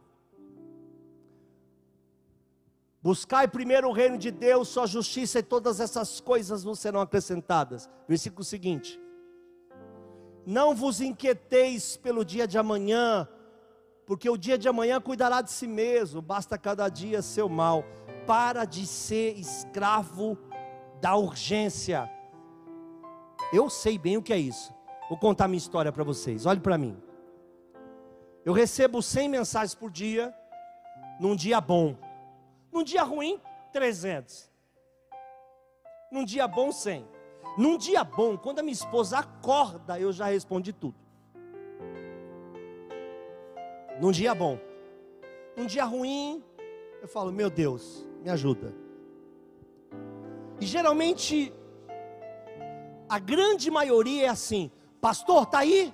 Buscai 3.01 3.47
primeiro 3.47 3.89
o 3.89 3.91
reino 3.91 4.15
de 4.15 4.29
Deus, 4.29 4.67
sua 4.67 4.85
justiça 4.85 5.39
e 5.39 5.43
todas 5.43 5.79
essas 5.79 6.19
coisas 6.19 6.63
vos 6.63 6.79
serão 6.79 7.01
acrescentadas. 7.01 7.89
Versículo 8.07 8.43
seguinte: 8.43 9.01
Não 10.45 10.73
vos 10.75 11.01
inquieteis 11.01 11.97
pelo 11.97 12.25
dia 12.25 12.47
de 12.47 12.57
amanhã, 12.57 13.27
porque 14.05 14.29
o 14.29 14.37
dia 14.37 14.57
de 14.57 14.67
amanhã 14.67 14.99
cuidará 14.99 15.41
de 15.41 15.51
si 15.51 15.67
mesmo, 15.67 16.21
basta 16.21 16.57
cada 16.57 16.89
dia 16.89 17.21
seu 17.21 17.47
mal. 17.47 17.83
Para 18.25 18.65
de 18.65 18.85
ser 18.85 19.37
escravo 19.37 20.37
da 20.99 21.15
urgência. 21.15 22.09
Eu 23.51 23.69
sei 23.69 23.97
bem 23.97 24.17
o 24.17 24.21
que 24.21 24.33
é 24.33 24.37
isso. 24.37 24.73
Vou 25.09 25.17
contar 25.17 25.47
minha 25.47 25.57
história 25.57 25.91
para 25.91 26.03
vocês. 26.03 26.45
Olhe 26.45 26.59
para 26.59 26.77
mim. 26.77 27.01
Eu 28.45 28.53
recebo 28.53 29.01
100 29.01 29.29
mensagens 29.29 29.75
por 29.75 29.91
dia, 29.91 30.33
num 31.19 31.35
dia 31.35 31.59
bom. 31.59 31.95
Num 32.71 32.83
dia 32.83 33.03
ruim, 33.03 33.39
300. 33.73 34.49
Num 36.11 36.25
dia 36.25 36.47
bom, 36.47 36.71
100. 36.71 37.05
Num 37.57 37.77
dia 37.77 38.03
bom, 38.03 38.37
quando 38.37 38.59
a 38.59 38.63
minha 38.63 38.73
esposa 38.73 39.19
acorda, 39.19 39.99
eu 39.99 40.11
já 40.11 40.25
respondi 40.25 40.71
tudo. 40.71 40.95
Num 43.99 44.11
dia 44.11 44.33
bom. 44.33 44.57
Num 45.55 45.65
dia 45.65 45.83
ruim, 45.83 46.43
eu 47.01 47.07
falo, 47.07 47.31
meu 47.31 47.49
Deus, 47.49 48.07
me 48.23 48.29
ajuda. 48.29 48.73
E 50.59 50.65
geralmente, 50.65 51.53
a 53.09 53.19
grande 53.19 53.69
maioria 53.69 54.27
é 54.27 54.29
assim: 54.29 54.71
Pastor, 55.01 55.43
está 55.43 55.59
aí? 55.59 55.93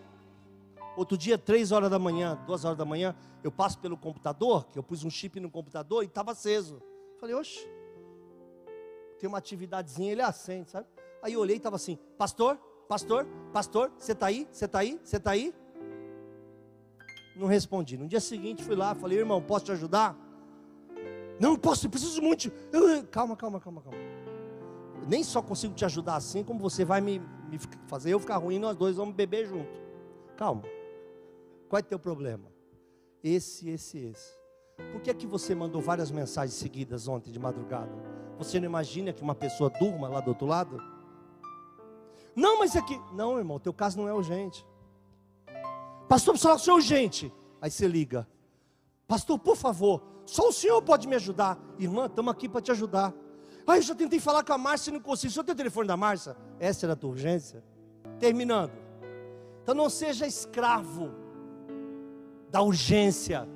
Outro 0.97 1.17
dia, 1.17 1.37
três 1.37 1.71
horas 1.71 1.89
da 1.89 1.99
manhã, 1.99 2.35
duas 2.45 2.65
horas 2.65 2.77
da 2.77 2.83
manhã, 2.83 3.15
eu 3.43 3.51
passo 3.51 3.79
pelo 3.79 3.95
computador, 3.95 4.65
que 4.67 4.77
eu 4.77 4.83
pus 4.83 5.03
um 5.03 5.09
chip 5.09 5.39
no 5.39 5.49
computador 5.49 6.03
e 6.03 6.07
estava 6.07 6.31
aceso. 6.31 6.81
Falei, 7.19 7.35
oxe, 7.35 7.67
tem 9.19 9.27
uma 9.27 9.37
atividadezinha, 9.37 10.11
ele 10.11 10.21
acende, 10.21 10.71
sabe? 10.71 10.87
Aí 11.21 11.33
eu 11.33 11.39
olhei 11.39 11.55
e 11.55 11.57
estava 11.57 11.75
assim, 11.75 11.97
pastor, 12.17 12.57
pastor, 12.87 13.25
pastor, 13.51 13.91
você 13.97 14.11
está 14.11 14.27
aí? 14.27 14.47
Você 14.51 14.65
está 14.65 14.79
aí? 14.79 14.99
Você 15.03 15.17
está 15.17 15.31
aí? 15.31 15.53
Não 17.35 17.47
respondi. 17.47 17.97
No 17.97 18.07
dia 18.07 18.19
seguinte 18.19 18.63
fui 18.63 18.75
lá, 18.75 18.95
falei, 18.95 19.19
irmão, 19.19 19.41
posso 19.41 19.65
te 19.65 19.71
ajudar? 19.71 20.17
Não, 21.39 21.55
posso, 21.55 21.89
preciso 21.89 22.21
muito. 22.21 22.51
Calma, 23.11 23.35
calma, 23.35 23.59
calma, 23.59 23.81
calma. 23.81 23.99
Nem 25.07 25.23
só 25.23 25.41
consigo 25.41 25.73
te 25.73 25.85
ajudar 25.85 26.15
assim, 26.15 26.43
como 26.43 26.59
você 26.59 26.83
vai 26.83 26.99
me, 26.99 27.19
me 27.19 27.59
fazer 27.87 28.11
eu 28.11 28.19
ficar 28.19 28.37
ruim, 28.37 28.59
nós 28.59 28.75
dois 28.75 28.95
vamos 28.95 29.15
beber 29.15 29.45
junto. 29.45 29.79
Calma. 30.35 30.63
Qual 31.69 31.79
é 31.79 31.81
teu 31.81 31.99
problema? 31.99 32.51
Esse, 33.23 33.69
esse, 33.69 33.97
esse. 33.99 34.37
Por 34.91 35.01
que 35.01 35.09
é 35.09 35.13
que 35.13 35.27
você 35.27 35.55
mandou 35.55 35.81
várias 35.81 36.11
mensagens 36.11 36.53
seguidas 36.53 37.07
ontem 37.07 37.31
de 37.31 37.39
madrugada? 37.39 37.91
Você 38.37 38.59
não 38.59 38.65
imagina 38.65 39.13
que 39.13 39.21
uma 39.21 39.35
pessoa 39.35 39.69
durma 39.69 40.07
lá 40.07 40.19
do 40.19 40.29
outro 40.29 40.45
lado? 40.45 40.77
Não, 42.37 42.59
mas 42.59 42.75
aqui. 42.75 43.01
Não, 43.13 43.39
irmão, 43.39 43.59
teu 43.59 43.73
caso 43.73 43.97
não 43.97 44.07
é 44.07 44.13
urgente. 44.13 44.63
Pastor, 46.07 46.37
só 46.37 46.55
é 46.55 46.71
urgente. 46.71 47.33
Aí 47.59 47.71
você 47.71 47.87
liga. 47.87 48.27
Pastor, 49.07 49.39
por 49.39 49.57
favor, 49.57 50.03
só 50.23 50.49
o 50.49 50.51
senhor 50.53 50.79
pode 50.83 51.07
me 51.07 51.15
ajudar. 51.15 51.57
Irmã, 51.79 52.05
estamos 52.05 52.31
aqui 52.31 52.47
para 52.47 52.61
te 52.61 52.69
ajudar. 52.69 53.11
Ah, 53.65 53.77
eu 53.77 53.81
já 53.81 53.95
tentei 53.95 54.19
falar 54.19 54.43
com 54.43 54.53
a 54.53 54.57
Márcia 54.57 54.91
e 54.91 54.93
não 54.93 54.99
consigo. 54.99 55.31
O 55.31 55.33
senhor 55.33 55.43
tem 55.45 55.53
o 55.53 55.57
telefone 55.57 55.87
da 55.87 55.97
Márcia? 55.97 56.37
Essa 56.59 56.85
era 56.85 56.93
a 56.93 56.95
tua 56.95 57.09
urgência? 57.09 57.63
Terminando. 58.19 58.71
Então 59.63 59.73
não 59.73 59.89
seja 59.89 60.27
escravo 60.27 61.11
da 62.51 62.61
urgência. 62.61 63.49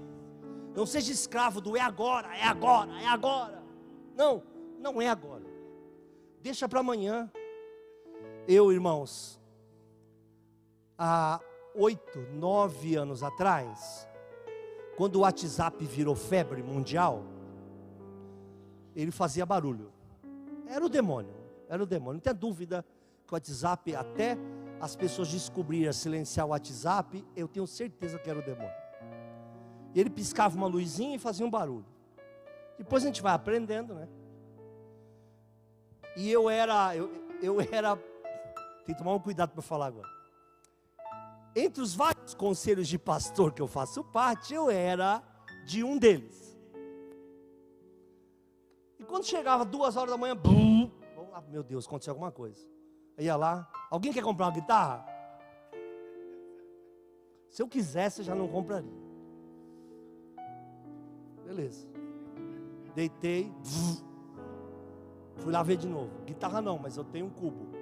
Não 0.76 0.88
seja 0.88 1.12
escravo 1.12 1.62
do 1.62 1.78
é 1.78 1.82
agora, 1.82 2.36
é 2.36 2.44
agora, 2.44 2.92
é 3.00 3.08
agora. 3.08 3.64
Não, 4.16 4.42
não 4.80 5.00
é 5.00 5.08
agora. 5.08 5.46
Deixa 6.42 6.68
para 6.68 6.80
amanhã. 6.80 7.30
Eu, 8.48 8.72
irmãos, 8.72 9.40
há 10.98 11.40
oito, 11.76 12.20
nove 12.34 12.96
anos 12.96 13.22
atrás, 13.22 14.08
quando 14.98 15.18
o 15.18 15.20
WhatsApp 15.20 15.86
virou 15.86 16.16
febre 16.16 16.64
mundial, 16.64 17.24
ele 18.96 19.12
fazia 19.12 19.46
barulho. 19.46 19.92
Era 20.68 20.86
o 20.86 20.90
demônio, 20.90 21.34
era 21.70 21.82
o 21.82 21.86
demônio. 21.86 22.14
Não 22.16 22.20
tem 22.20 22.34
dúvida 22.34 22.84
que 23.26 23.34
o 23.34 23.36
WhatsApp, 23.36 23.96
até 23.96 24.38
as 24.80 24.96
pessoas 24.96 25.28
descobrirem 25.28 25.94
silenciar 25.94 26.48
o 26.48 26.50
WhatsApp, 26.50 27.24
eu 27.36 27.48
tenho 27.48 27.68
certeza 27.68 28.18
que 28.18 28.30
era 28.30 28.40
o 28.40 28.44
demônio. 28.44 28.74
Ele 29.94 30.10
piscava 30.10 30.58
uma 30.58 30.68
luzinha 30.68 31.16
e 31.16 31.20
fazia 31.20 31.46
um 31.46 31.50
barulho. 31.50 31.86
Depois 32.78 33.04
a 33.04 33.06
gente 33.06 33.22
vai 33.22 33.34
aprendendo, 33.34 33.94
né? 33.94 34.08
E 36.18 36.30
eu 36.30 36.50
era, 36.50 36.96
eu, 36.96 37.12
eu 37.42 37.62
era, 37.72 37.98
tem 38.86 38.96
que 38.96 39.00
tomar 39.00 39.14
um 39.14 39.20
cuidado 39.20 39.52
para 39.52 39.62
falar 39.62 39.88
agora. 39.88 40.10
Entre 41.56 41.82
os 41.82 41.94
vários 41.94 42.34
conselhos 42.34 42.88
de 42.88 42.98
pastor 42.98 43.54
que 43.54 43.62
eu 43.62 43.68
faço 43.68 44.04
parte, 44.04 44.54
eu 44.54 44.70
era 44.70 45.22
de 45.66 45.84
um 45.84 45.98
deles. 45.98 46.58
E 48.98 49.04
quando 49.04 49.26
chegava 49.26 49.66
duas 49.66 49.98
horas 49.98 50.12
da 50.12 50.18
manhã, 50.18 50.36
bum, 50.36 50.90
ah, 51.34 51.42
meu 51.42 51.64
Deus, 51.64 51.86
aconteceu 51.86 52.12
alguma 52.12 52.32
coisa. 52.32 52.66
Eu 53.18 53.26
ia 53.26 53.36
lá, 53.36 53.70
alguém 53.90 54.14
quer 54.14 54.24
comprar 54.24 54.46
uma 54.48 54.54
guitarra? 54.54 55.06
Se 57.50 57.62
eu 57.62 57.68
quisesse, 57.68 58.24
já 58.24 58.34
não 58.34 58.48
compraria. 58.48 59.02
Beleza. 61.46 61.88
Deitei, 62.96 63.52
fui 65.38 65.52
lá 65.52 65.62
ver 65.64 65.78
de 65.78 65.88
novo. 65.88 66.12
Guitarra 66.26 66.62
não, 66.62 66.78
mas 66.78 66.96
eu 66.96 67.04
tenho 67.04 67.26
um 67.26 67.30
cubo. 67.30 67.81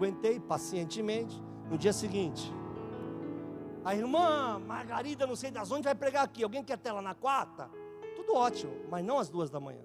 Aguentei 0.00 0.40
pacientemente. 0.40 1.38
No 1.70 1.76
dia 1.76 1.92
seguinte, 1.92 2.50
a 3.84 3.94
irmã 3.94 4.58
Margarida, 4.58 5.26
não 5.26 5.36
sei 5.36 5.50
das 5.50 5.70
onde, 5.70 5.84
vai 5.84 5.94
pregar 5.94 6.24
aqui. 6.24 6.42
Alguém 6.42 6.64
quer 6.64 6.78
tela 6.78 7.02
na 7.02 7.14
quarta? 7.14 7.70
Tudo 8.16 8.34
ótimo, 8.34 8.72
mas 8.88 9.04
não 9.04 9.18
às 9.18 9.28
duas 9.28 9.50
da 9.50 9.60
manhã. 9.60 9.84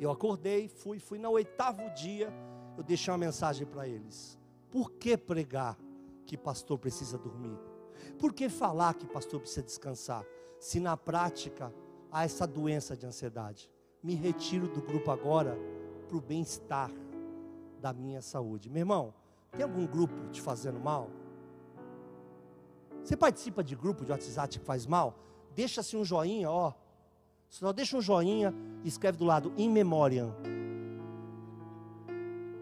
Eu 0.00 0.10
acordei, 0.10 0.66
fui, 0.66 0.98
fui 0.98 1.18
no 1.18 1.30
oitavo 1.30 1.88
dia, 1.90 2.32
eu 2.76 2.82
deixei 2.82 3.12
uma 3.12 3.18
mensagem 3.18 3.66
para 3.66 3.86
eles. 3.86 4.38
Por 4.70 4.92
que 4.92 5.16
pregar 5.16 5.76
que 6.24 6.36
pastor 6.36 6.78
precisa 6.78 7.18
dormir? 7.18 7.58
Por 8.18 8.32
que 8.32 8.48
falar 8.48 8.94
que 8.94 9.06
pastor 9.06 9.40
precisa 9.40 9.62
descansar? 9.62 10.24
Se 10.58 10.80
na 10.80 10.96
prática 10.96 11.72
há 12.10 12.24
essa 12.24 12.46
doença 12.46 12.96
de 12.96 13.06
ansiedade. 13.06 13.70
Me 14.02 14.14
retiro 14.14 14.68
do 14.68 14.80
grupo 14.80 15.10
agora 15.10 15.56
para 16.08 16.16
o 16.16 16.20
bem-estar 16.20 16.90
da 17.80 17.92
minha 17.92 18.20
saúde. 18.20 18.68
Meu 18.68 18.80
irmão, 18.80 19.14
tem 19.52 19.62
algum 19.62 19.86
grupo 19.86 20.14
te 20.30 20.40
fazendo 20.40 20.78
mal? 20.78 21.10
Você 23.02 23.16
participa 23.16 23.64
de 23.64 23.74
grupo 23.74 24.04
de 24.04 24.12
WhatsApp 24.12 24.58
que 24.58 24.64
faz 24.64 24.86
mal? 24.86 25.18
Deixa 25.54 25.80
assim 25.80 25.96
um 25.96 26.04
joinha, 26.04 26.50
ó. 26.50 26.72
Só 27.48 27.72
deixa 27.72 27.96
um 27.96 28.02
joinha 28.02 28.54
e 28.84 28.88
escreve 28.88 29.16
do 29.16 29.24
lado, 29.24 29.52
in 29.56 29.70
memoriam. 29.70 30.34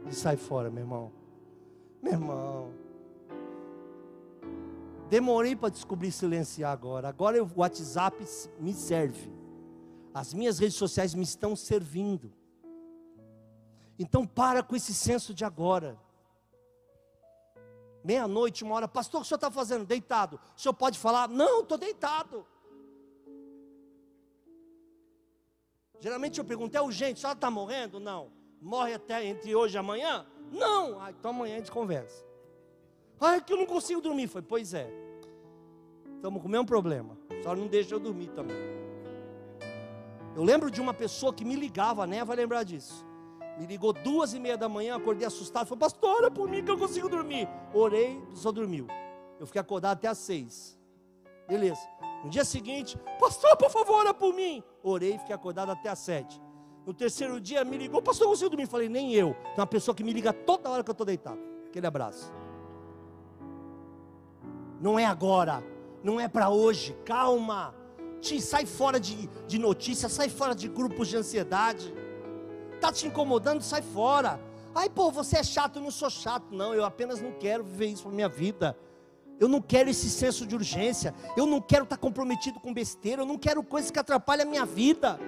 E 0.09 0.15
sai 0.15 0.37
fora, 0.37 0.71
meu 0.71 0.85
irmão. 0.85 1.13
Meu 2.01 2.13
irmão. 2.13 2.71
Demorei 5.09 5.57
para 5.57 5.69
descobrir 5.69 6.13
silenciar 6.13 6.73
agora. 6.73 7.09
Agora 7.09 7.43
o 7.43 7.51
WhatsApp 7.57 8.25
me 8.61 8.73
serve. 8.73 9.33
As 10.15 10.33
minhas 10.33 10.59
redes 10.59 10.77
sociais 10.77 11.15
me 11.15 11.25
estão 11.25 11.57
servindo. 11.57 12.33
Então 13.99 14.27
para 14.27 14.63
com 14.63 14.77
esse 14.77 14.95
senso 14.95 15.35
de 15.35 15.45
agora 15.45 15.99
meia-noite, 18.07 18.63
uma 18.63 18.77
hora, 18.77 18.87
pastor, 18.87 19.21
o 19.21 19.23
que 19.23 19.27
o 19.27 19.29
senhor 19.29 19.37
está 19.37 19.51
fazendo? 19.51 19.85
Deitado. 19.85 20.39
O 20.57 20.61
senhor 20.61 20.73
pode 20.73 20.97
falar? 20.97 21.29
Não, 21.29 21.63
estou 21.63 21.77
deitado. 21.77 22.47
Geralmente 25.99 26.39
eu 26.39 26.45
pergunto, 26.45 26.77
é 26.77 26.81
urgente, 26.81 27.19
a 27.19 27.21
senhora 27.21 27.37
está 27.37 27.51
morrendo? 27.51 27.99
Não. 27.99 28.31
Morre 28.63 28.95
até 28.95 29.25
entre 29.25 29.55
hoje 29.57 29.77
e 29.77 29.79
amanhã? 29.79 30.25
Não. 30.53 31.01
Ah, 31.01 31.11
então 31.11 31.33
amanhã 31.33 31.57
a 31.57 31.59
gente 31.59 31.73
conversa. 31.73 32.25
Ah, 33.21 33.37
é 33.37 33.41
que 33.41 33.53
eu 33.53 33.57
não 33.57 33.67
consigo 33.67 34.01
dormir. 34.01 34.29
Foi, 34.29 34.43
pois 34.43 34.73
é. 34.73 34.89
Estamos 36.15 36.41
com 36.41 36.47
o 36.47 36.51
mesmo 36.51 36.67
problema. 36.67 37.19
A 37.29 37.43
senhora 37.43 37.59
não 37.59 37.67
deixa 37.67 37.95
eu 37.95 37.99
dormir 37.99 38.29
também. 38.29 38.57
Eu 40.37 40.45
lembro 40.45 40.71
de 40.71 40.81
uma 40.81 40.95
pessoa 40.95 41.33
que 41.33 41.45
me 41.45 41.57
ligava, 41.57 42.07
Né 42.07 42.25
vai 42.25 42.37
lembrar 42.37 42.63
disso. 42.63 43.05
Me 43.59 43.67
ligou 43.67 43.93
duas 43.93 44.35
e 44.35 44.39
meia 44.39 44.57
da 44.57 44.69
manhã, 44.69 44.97
acordei 44.97 45.27
assustado. 45.27 45.67
Falei, 45.67 45.81
pastor, 45.81 46.17
ora 46.17 46.31
por 46.31 46.49
mim 46.49 46.63
que 46.63 46.71
eu 46.71 46.79
consigo 46.79 47.09
dormir. 47.09 47.49
Orei, 47.73 48.23
só 48.35 48.53
dormiu. 48.53 48.87
Eu 49.41 49.47
fiquei 49.47 49.61
acordado 49.61 49.95
até 49.95 50.09
às 50.09 50.19
seis. 50.19 50.79
Beleza. 51.49 51.81
No 52.23 52.29
dia 52.29 52.45
seguinte, 52.45 52.99
pastor, 53.19 53.57
por 53.57 53.71
favor, 53.71 54.01
ora 54.01 54.13
por 54.13 54.35
mim. 54.35 54.63
Orei, 54.83 55.19
fiquei 55.19 55.35
acordado 55.35 55.71
até 55.71 55.89
às 55.89 55.99
sete. 55.99 56.41
No 56.85 56.93
terceiro 56.93 57.41
dia, 57.41 57.65
me 57.65 57.79
ligou, 57.79 58.03
pastor, 58.03 58.27
eu 58.27 58.31
consigo 58.31 58.51
dormir. 58.51 58.67
Falei, 58.67 58.89
nem 58.89 59.13
eu. 59.13 59.35
Tem 59.35 59.59
uma 59.59 59.67
pessoa 59.67 59.95
que 59.95 60.05
me 60.05 60.13
liga 60.13 60.33
toda 60.33 60.69
hora 60.69 60.85
que 60.85 60.91
eu 60.91 60.93
estou 60.93 61.07
deitado. 61.07 61.41
Aquele 61.69 61.87
abraço. 61.87 62.33
Não 64.81 64.99
é 64.99 65.07
agora, 65.07 65.65
não 66.03 66.21
é 66.21 66.29
para 66.29 66.51
hoje. 66.51 66.95
Calma. 67.05 67.75
Te, 68.21 68.41
sai 68.41 68.67
fora 68.67 69.01
de, 69.01 69.29
de 69.47 69.59
notícias, 69.59 70.13
sai 70.13 70.29
fora 70.29 70.55
de 70.55 70.69
grupos 70.69 71.09
de 71.09 71.17
ansiedade 71.17 71.95
está 72.77 72.93
te 72.93 73.07
incomodando, 73.07 73.63
sai 73.63 73.83
fora. 73.83 74.41
Ai, 74.75 74.89
pô, 74.89 75.11
você 75.11 75.39
é 75.39 75.43
chato, 75.43 75.77
eu 75.77 75.83
não 75.83 75.91
sou 75.91 76.11
chato. 76.11 76.47
Não, 76.51 76.75
eu 76.75 76.85
apenas 76.85 77.21
não 77.21 77.33
quero 77.33 77.65
viver 77.65 77.87
isso 77.87 78.03
para 78.05 78.13
minha 78.13 78.29
vida. 78.29 78.77
Eu 79.41 79.49
não 79.49 79.61
quero 79.61 79.91
esse 79.91 80.09
senso 80.09 80.47
de 80.47 80.55
urgência. 80.55 81.15
Eu 81.37 81.47
não 81.47 81.61
quero 81.61 81.85
estar 81.85 81.97
tá 81.97 82.01
comprometido 82.01 82.61
com 82.61 82.73
besteira. 82.73 83.23
Eu 83.23 83.27
não 83.27 83.39
quero 83.39 83.63
coisas 83.63 83.91
que 83.91 83.99
atrapalhem 83.99 84.47
a 84.47 84.49
minha 84.49 84.65
vida. 84.65 85.19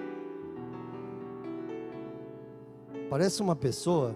Parece 3.09 3.41
uma 3.41 3.55
pessoa 3.55 4.15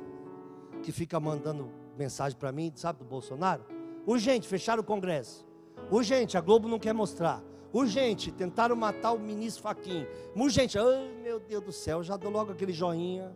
que 0.84 0.92
fica 0.92 1.20
mandando 1.20 1.70
mensagem 1.98 2.38
para 2.38 2.52
mim, 2.52 2.72
sabe, 2.76 3.00
do 3.00 3.06
Bolsonaro? 3.06 3.66
Urgente, 4.06 4.48
fechar 4.48 4.80
o 4.80 4.84
Congresso. 4.84 5.46
Urgente, 5.90 6.38
a 6.38 6.42
Globo 6.42 6.68
não 6.68 6.78
quer 6.78 6.94
mostrar. 6.94 7.42
Urgente, 7.74 8.32
tentaram 8.32 8.76
matar 8.76 9.14
o 9.14 9.20
ministro 9.20 9.64
Faquim. 9.64 10.06
Urgente, 10.36 10.78
ai 10.78 11.12
meu 11.24 11.40
Deus 11.40 11.64
do 11.64 11.72
céu, 11.72 12.04
já 12.04 12.16
dou 12.16 12.32
logo 12.32 12.52
aquele 12.52 12.72
joinha. 12.72 13.36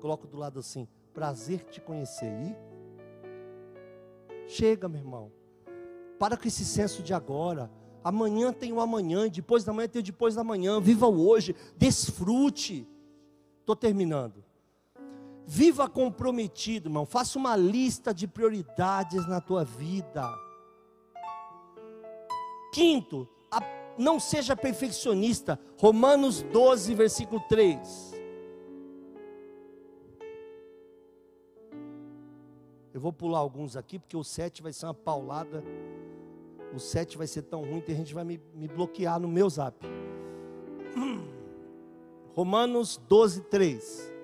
Coloco 0.00 0.26
do 0.26 0.36
lado 0.36 0.58
assim, 0.58 0.88
prazer 1.14 1.62
te 1.64 1.80
conhecer. 1.80 2.26
E 2.26 2.56
chega, 4.48 4.88
meu 4.88 5.00
irmão. 5.00 5.30
Para 6.18 6.36
com 6.36 6.48
esse 6.48 6.64
senso 6.64 7.00
de 7.00 7.14
agora. 7.14 7.70
Amanhã 8.02 8.52
tem 8.52 8.72
o 8.72 8.80
amanhã, 8.80 9.28
depois 9.28 9.62
da 9.62 9.72
manhã 9.72 9.88
tem 9.88 10.00
o 10.00 10.02
depois 10.02 10.34
da 10.34 10.42
manhã. 10.42 10.80
Viva 10.80 11.06
o 11.06 11.26
hoje, 11.26 11.54
desfrute. 11.76 12.88
Estou 13.60 13.76
terminando. 13.76 14.44
Viva 15.46 15.88
comprometido, 15.88 16.88
irmão. 16.88 17.06
Faça 17.06 17.38
uma 17.38 17.54
lista 17.54 18.12
de 18.12 18.26
prioridades 18.26 19.26
na 19.28 19.40
tua 19.40 19.64
vida. 19.64 20.28
Quinto, 22.72 23.28
não 23.98 24.18
seja 24.18 24.56
perfeccionista. 24.56 25.58
Romanos 25.78 26.42
12, 26.42 26.94
versículo 26.94 27.40
3. 27.48 28.14
Eu 32.92 33.00
vou 33.00 33.12
pular 33.12 33.40
alguns 33.40 33.76
aqui, 33.76 33.98
porque 33.98 34.16
o 34.16 34.22
7 34.22 34.62
vai 34.62 34.72
ser 34.72 34.86
uma 34.86 34.94
paulada. 34.94 35.64
O 36.72 36.78
7 36.78 37.18
vai 37.18 37.26
ser 37.26 37.42
tão 37.42 37.62
ruim 37.62 37.80
que 37.80 37.92
a 37.92 37.94
gente 37.94 38.14
vai 38.14 38.24
me, 38.24 38.40
me 38.54 38.68
bloquear 38.68 39.18
no 39.18 39.28
meu 39.28 39.50
zap. 39.50 39.76
Romanos 42.34 43.00
12, 43.08 43.42
3. 43.42 44.14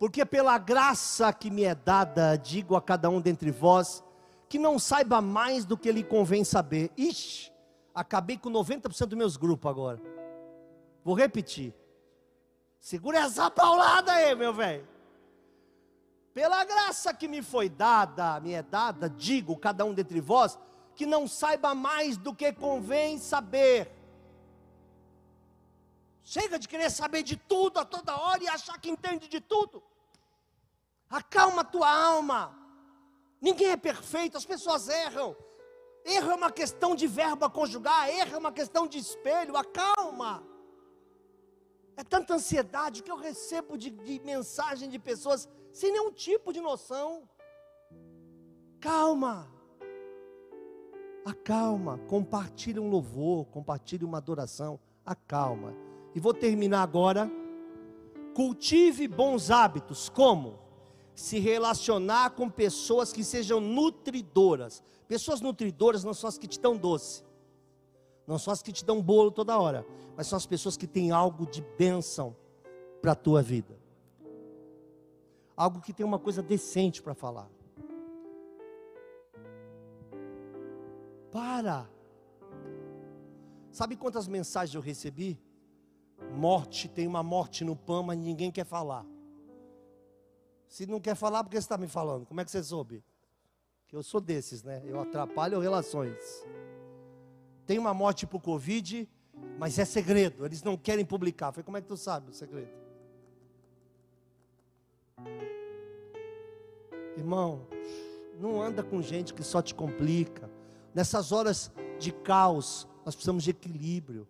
Porque 0.00 0.24
pela 0.24 0.56
graça 0.58 1.32
que 1.32 1.50
me 1.50 1.64
é 1.64 1.74
dada, 1.74 2.34
digo 2.36 2.74
a 2.74 2.80
cada 2.80 3.10
um 3.10 3.20
dentre 3.20 3.50
vós, 3.50 4.02
que 4.50 4.58
não 4.58 4.78
saiba 4.78 5.22
mais 5.22 5.64
do 5.64 5.78
que 5.78 5.90
lhe 5.90 6.04
convém 6.04 6.44
saber. 6.44 6.90
Ixi, 6.98 7.50
Acabei 7.94 8.38
com 8.38 8.50
90% 8.50 9.06
dos 9.06 9.18
meus 9.18 9.36
grupos 9.36 9.70
agora. 9.70 10.00
Vou 11.04 11.14
repetir. 11.14 11.74
Segura 12.78 13.18
essa 13.18 13.50
paulada 13.50 14.12
aí, 14.12 14.34
meu 14.34 14.54
velho. 14.54 14.88
Pela 16.32 16.64
graça 16.64 17.12
que 17.12 17.26
me 17.26 17.42
foi 17.42 17.68
dada, 17.68 18.38
me 18.40 18.52
é 18.52 18.62
dada, 18.62 19.10
digo 19.10 19.56
cada 19.56 19.84
um 19.84 19.92
dentre 19.92 20.20
vós, 20.20 20.58
que 20.94 21.04
não 21.04 21.26
saiba 21.26 21.74
mais 21.74 22.16
do 22.16 22.34
que 22.34 22.52
convém 22.52 23.18
saber. 23.18 23.90
Chega 26.22 26.58
de 26.58 26.68
querer 26.68 26.90
saber 26.90 27.24
de 27.24 27.36
tudo 27.36 27.80
a 27.80 27.84
toda 27.84 28.16
hora 28.16 28.42
e 28.44 28.48
achar 28.48 28.78
que 28.80 28.88
entende 28.88 29.28
de 29.28 29.40
tudo. 29.40 29.82
Acalma 31.08 31.64
tua 31.64 31.90
alma. 31.90 32.59
Ninguém 33.40 33.70
é 33.70 33.76
perfeito, 33.76 34.36
as 34.36 34.44
pessoas 34.44 34.88
erram. 34.88 35.36
Erro 36.04 36.30
é 36.30 36.34
uma 36.34 36.50
questão 36.50 36.94
de 36.94 37.06
verbo 37.06 37.44
a 37.44 37.50
conjugar, 37.50 38.08
erro 38.08 38.34
é 38.34 38.38
uma 38.38 38.52
questão 38.52 38.86
de 38.86 38.98
espelho, 38.98 39.56
acalma. 39.56 40.46
É 41.96 42.04
tanta 42.04 42.34
ansiedade 42.34 43.02
que 43.02 43.10
eu 43.10 43.16
recebo 43.16 43.76
de, 43.76 43.90
de 43.90 44.20
mensagem 44.20 44.88
de 44.88 44.98
pessoas 44.98 45.48
sem 45.72 45.92
nenhum 45.92 46.10
tipo 46.10 46.52
de 46.52 46.60
noção. 46.60 47.28
Calma, 48.80 49.50
acalma, 51.24 51.98
compartilhe 52.08 52.80
um 52.80 52.88
louvor, 52.88 53.46
compartilhe 53.46 54.04
uma 54.04 54.18
adoração, 54.18 54.80
acalma. 55.04 55.74
E 56.14 56.20
vou 56.20 56.32
terminar 56.32 56.82
agora. 56.82 57.30
Cultive 58.34 59.06
bons 59.06 59.50
hábitos, 59.50 60.08
como? 60.08 60.58
Se 61.14 61.38
relacionar 61.38 62.30
com 62.30 62.48
pessoas 62.48 63.12
que 63.12 63.22
sejam 63.22 63.60
nutridoras. 63.60 64.82
Pessoas 65.06 65.40
nutridoras 65.40 66.04
não 66.04 66.14
são 66.14 66.28
as 66.28 66.38
que 66.38 66.46
te 66.46 66.60
dão 66.60 66.76
doce. 66.76 67.24
Não 68.26 68.38
são 68.38 68.52
as 68.52 68.62
que 68.62 68.72
te 68.72 68.84
dão 68.84 69.02
bolo 69.02 69.30
toda 69.30 69.58
hora, 69.58 69.84
mas 70.16 70.28
são 70.28 70.36
as 70.36 70.46
pessoas 70.46 70.76
que 70.76 70.86
têm 70.86 71.10
algo 71.10 71.46
de 71.46 71.62
bênção 71.76 72.36
para 73.02 73.12
a 73.12 73.16
tua 73.16 73.42
vida. 73.42 73.76
Algo 75.56 75.80
que 75.80 75.92
tem 75.92 76.06
uma 76.06 76.18
coisa 76.18 76.42
decente 76.42 77.02
para 77.02 77.12
falar. 77.12 77.50
Para. 81.30 81.90
Sabe 83.70 83.96
quantas 83.96 84.26
mensagens 84.26 84.74
eu 84.74 84.80
recebi? 84.80 85.40
Morte, 86.36 86.88
tem 86.88 87.06
uma 87.06 87.22
morte 87.22 87.64
no 87.64 87.74
pão, 87.74 88.02
mas 88.02 88.18
ninguém 88.18 88.50
quer 88.50 88.64
falar. 88.64 89.04
Se 90.70 90.86
não 90.86 91.00
quer 91.00 91.16
falar, 91.16 91.42
por 91.42 91.50
que 91.50 91.56
você 91.56 91.64
está 91.64 91.76
me 91.76 91.88
falando? 91.88 92.24
Como 92.24 92.40
é 92.40 92.44
que 92.44 92.50
você 92.50 92.62
soube? 92.62 93.02
Que 93.88 93.96
eu 93.96 94.04
sou 94.04 94.20
desses, 94.20 94.62
né? 94.62 94.80
Eu 94.86 95.00
atrapalho 95.00 95.58
relações. 95.58 96.46
Tem 97.66 97.76
uma 97.76 97.92
morte 97.92 98.24
por 98.24 98.40
Covid, 98.40 99.08
mas 99.58 99.80
é 99.80 99.84
segredo. 99.84 100.46
Eles 100.46 100.62
não 100.62 100.76
querem 100.76 101.04
publicar. 101.04 101.50
Falei, 101.50 101.64
como 101.64 101.76
é 101.76 101.80
que 101.80 101.88
tu 101.88 101.96
sabe 101.96 102.30
o 102.30 102.32
segredo? 102.32 102.70
Irmão, 107.16 107.66
não 108.38 108.62
anda 108.62 108.84
com 108.84 109.02
gente 109.02 109.34
que 109.34 109.42
só 109.42 109.60
te 109.60 109.74
complica. 109.74 110.48
Nessas 110.94 111.32
horas 111.32 111.72
de 111.98 112.12
caos, 112.12 112.86
nós 113.04 113.16
precisamos 113.16 113.42
de 113.42 113.50
equilíbrio. 113.50 114.26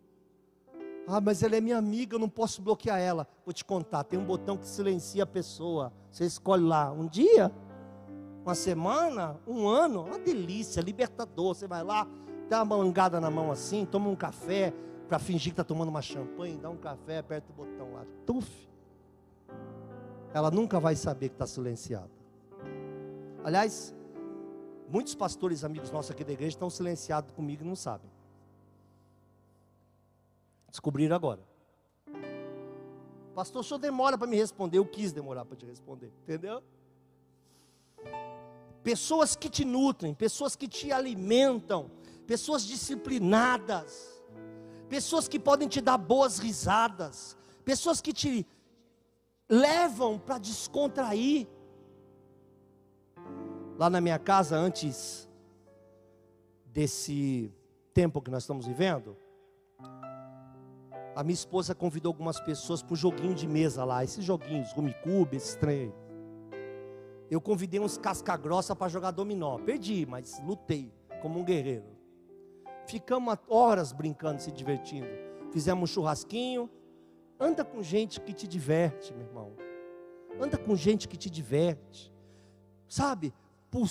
Ah, 1.12 1.20
mas 1.20 1.42
ela 1.42 1.56
é 1.56 1.60
minha 1.60 1.76
amiga, 1.76 2.14
eu 2.14 2.20
não 2.20 2.28
posso 2.28 2.62
bloquear 2.62 3.00
ela. 3.00 3.26
Vou 3.44 3.52
te 3.52 3.64
contar, 3.64 4.04
tem 4.04 4.16
um 4.16 4.24
botão 4.24 4.56
que 4.56 4.66
silencia 4.66 5.24
a 5.24 5.26
pessoa. 5.26 5.92
Você 6.08 6.24
escolhe 6.24 6.62
lá, 6.62 6.92
um 6.92 7.06
dia, 7.08 7.50
uma 8.44 8.54
semana, 8.54 9.36
um 9.44 9.66
ano, 9.66 10.04
uma 10.04 10.18
delícia, 10.20 10.80
libertador. 10.80 11.54
Você 11.54 11.66
vai 11.66 11.82
lá, 11.82 12.06
dá 12.48 12.62
uma 12.62 12.76
mangada 12.76 13.20
na 13.20 13.28
mão 13.28 13.50
assim, 13.50 13.84
toma 13.84 14.08
um 14.08 14.14
café, 14.14 14.72
para 15.08 15.18
fingir 15.18 15.52
que 15.52 15.54
está 15.54 15.64
tomando 15.64 15.88
uma 15.88 16.00
champanhe, 16.00 16.56
dá 16.56 16.70
um 16.70 16.76
café, 16.76 17.18
aperta 17.18 17.50
o 17.50 17.52
botão 17.52 17.92
lá, 17.94 18.06
tuf. 18.24 18.48
Ela 20.32 20.48
nunca 20.52 20.78
vai 20.78 20.94
saber 20.94 21.30
que 21.30 21.34
está 21.34 21.48
silenciada. 21.48 22.10
Aliás, 23.42 23.92
muitos 24.88 25.16
pastores 25.16 25.64
amigos 25.64 25.90
nossos 25.90 26.12
aqui 26.12 26.22
da 26.22 26.32
igreja 26.32 26.50
estão 26.54 26.70
silenciados 26.70 27.32
comigo 27.32 27.64
e 27.64 27.66
não 27.66 27.74
sabem. 27.74 28.08
Descobriram 30.70 31.16
agora. 31.16 31.40
Pastor, 33.34 33.60
o 33.60 33.64
senhor 33.64 33.78
demora 33.78 34.16
para 34.16 34.26
me 34.26 34.36
responder. 34.36 34.78
Eu 34.78 34.86
quis 34.86 35.12
demorar 35.12 35.44
para 35.44 35.56
te 35.56 35.66
responder. 35.66 36.12
Entendeu? 36.22 36.62
Pessoas 38.82 39.36
que 39.36 39.48
te 39.48 39.64
nutrem, 39.64 40.14
pessoas 40.14 40.56
que 40.56 40.66
te 40.66 40.90
alimentam, 40.90 41.90
pessoas 42.26 42.64
disciplinadas, 42.64 44.22
pessoas 44.88 45.28
que 45.28 45.38
podem 45.38 45.68
te 45.68 45.80
dar 45.80 45.98
boas 45.98 46.38
risadas, 46.38 47.36
pessoas 47.64 48.00
que 48.00 48.12
te 48.12 48.46
levam 49.48 50.18
para 50.18 50.38
descontrair. 50.38 51.46
Lá 53.76 53.90
na 53.90 54.00
minha 54.00 54.18
casa, 54.18 54.56
antes 54.56 55.28
desse 56.66 57.52
tempo 57.92 58.22
que 58.22 58.30
nós 58.30 58.44
estamos 58.44 58.66
vivendo, 58.66 59.16
a 61.14 61.24
minha 61.24 61.34
esposa 61.34 61.74
convidou 61.74 62.10
algumas 62.10 62.40
pessoas 62.40 62.82
para 62.82 62.94
o 62.94 62.96
joguinho 62.96 63.34
de 63.34 63.46
mesa 63.46 63.84
lá, 63.84 64.04
esses 64.04 64.24
joguinhos, 64.24 64.72
Rumicube, 64.72 65.36
esse 65.36 65.58
trem. 65.58 65.92
Eu 67.30 67.40
convidei 67.40 67.80
uns 67.80 67.96
casca-grossa 67.96 68.74
para 68.74 68.88
jogar 68.88 69.10
dominó. 69.10 69.58
Perdi, 69.58 70.04
mas 70.06 70.40
lutei 70.44 70.92
como 71.22 71.38
um 71.38 71.44
guerreiro. 71.44 71.86
Ficamos 72.86 73.36
horas 73.48 73.92
brincando, 73.92 74.42
se 74.42 74.50
divertindo. 74.50 75.06
Fizemos 75.52 75.90
um 75.90 75.92
churrasquinho. 75.92 76.68
Anda 77.38 77.64
com 77.64 77.82
gente 77.82 78.20
que 78.20 78.32
te 78.32 78.48
diverte, 78.48 79.14
meu 79.14 79.26
irmão. 79.26 79.52
Anda 80.40 80.58
com 80.58 80.74
gente 80.74 81.06
que 81.06 81.16
te 81.16 81.30
diverte. 81.30 82.12
Sabe? 82.88 83.32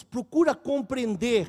Procura 0.10 0.54
compreender 0.54 1.48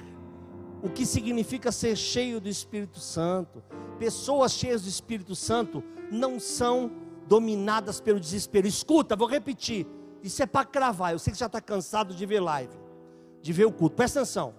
o 0.82 0.88
que 0.88 1.04
significa 1.04 1.72
ser 1.72 1.96
cheio 1.96 2.40
do 2.40 2.48
Espírito 2.48 3.00
Santo 3.00 3.62
pessoas 4.00 4.52
cheias 4.52 4.80
do 4.80 4.88
Espírito 4.88 5.36
Santo 5.36 5.84
não 6.10 6.40
são 6.40 6.90
dominadas 7.28 8.00
pelo 8.00 8.18
desespero. 8.18 8.66
Escuta, 8.66 9.14
vou 9.14 9.28
repetir. 9.28 9.86
Isso 10.22 10.42
é 10.42 10.46
para 10.46 10.64
cravar. 10.64 11.12
Eu 11.12 11.18
sei 11.18 11.34
que 11.34 11.38
já 11.38 11.44
está 11.44 11.60
cansado 11.60 12.14
de 12.14 12.24
ver 12.24 12.40
live, 12.40 12.72
de 13.42 13.52
ver 13.52 13.66
o 13.66 13.72
culto. 13.72 13.96
Presta 13.96 14.20
atenção. 14.20 14.54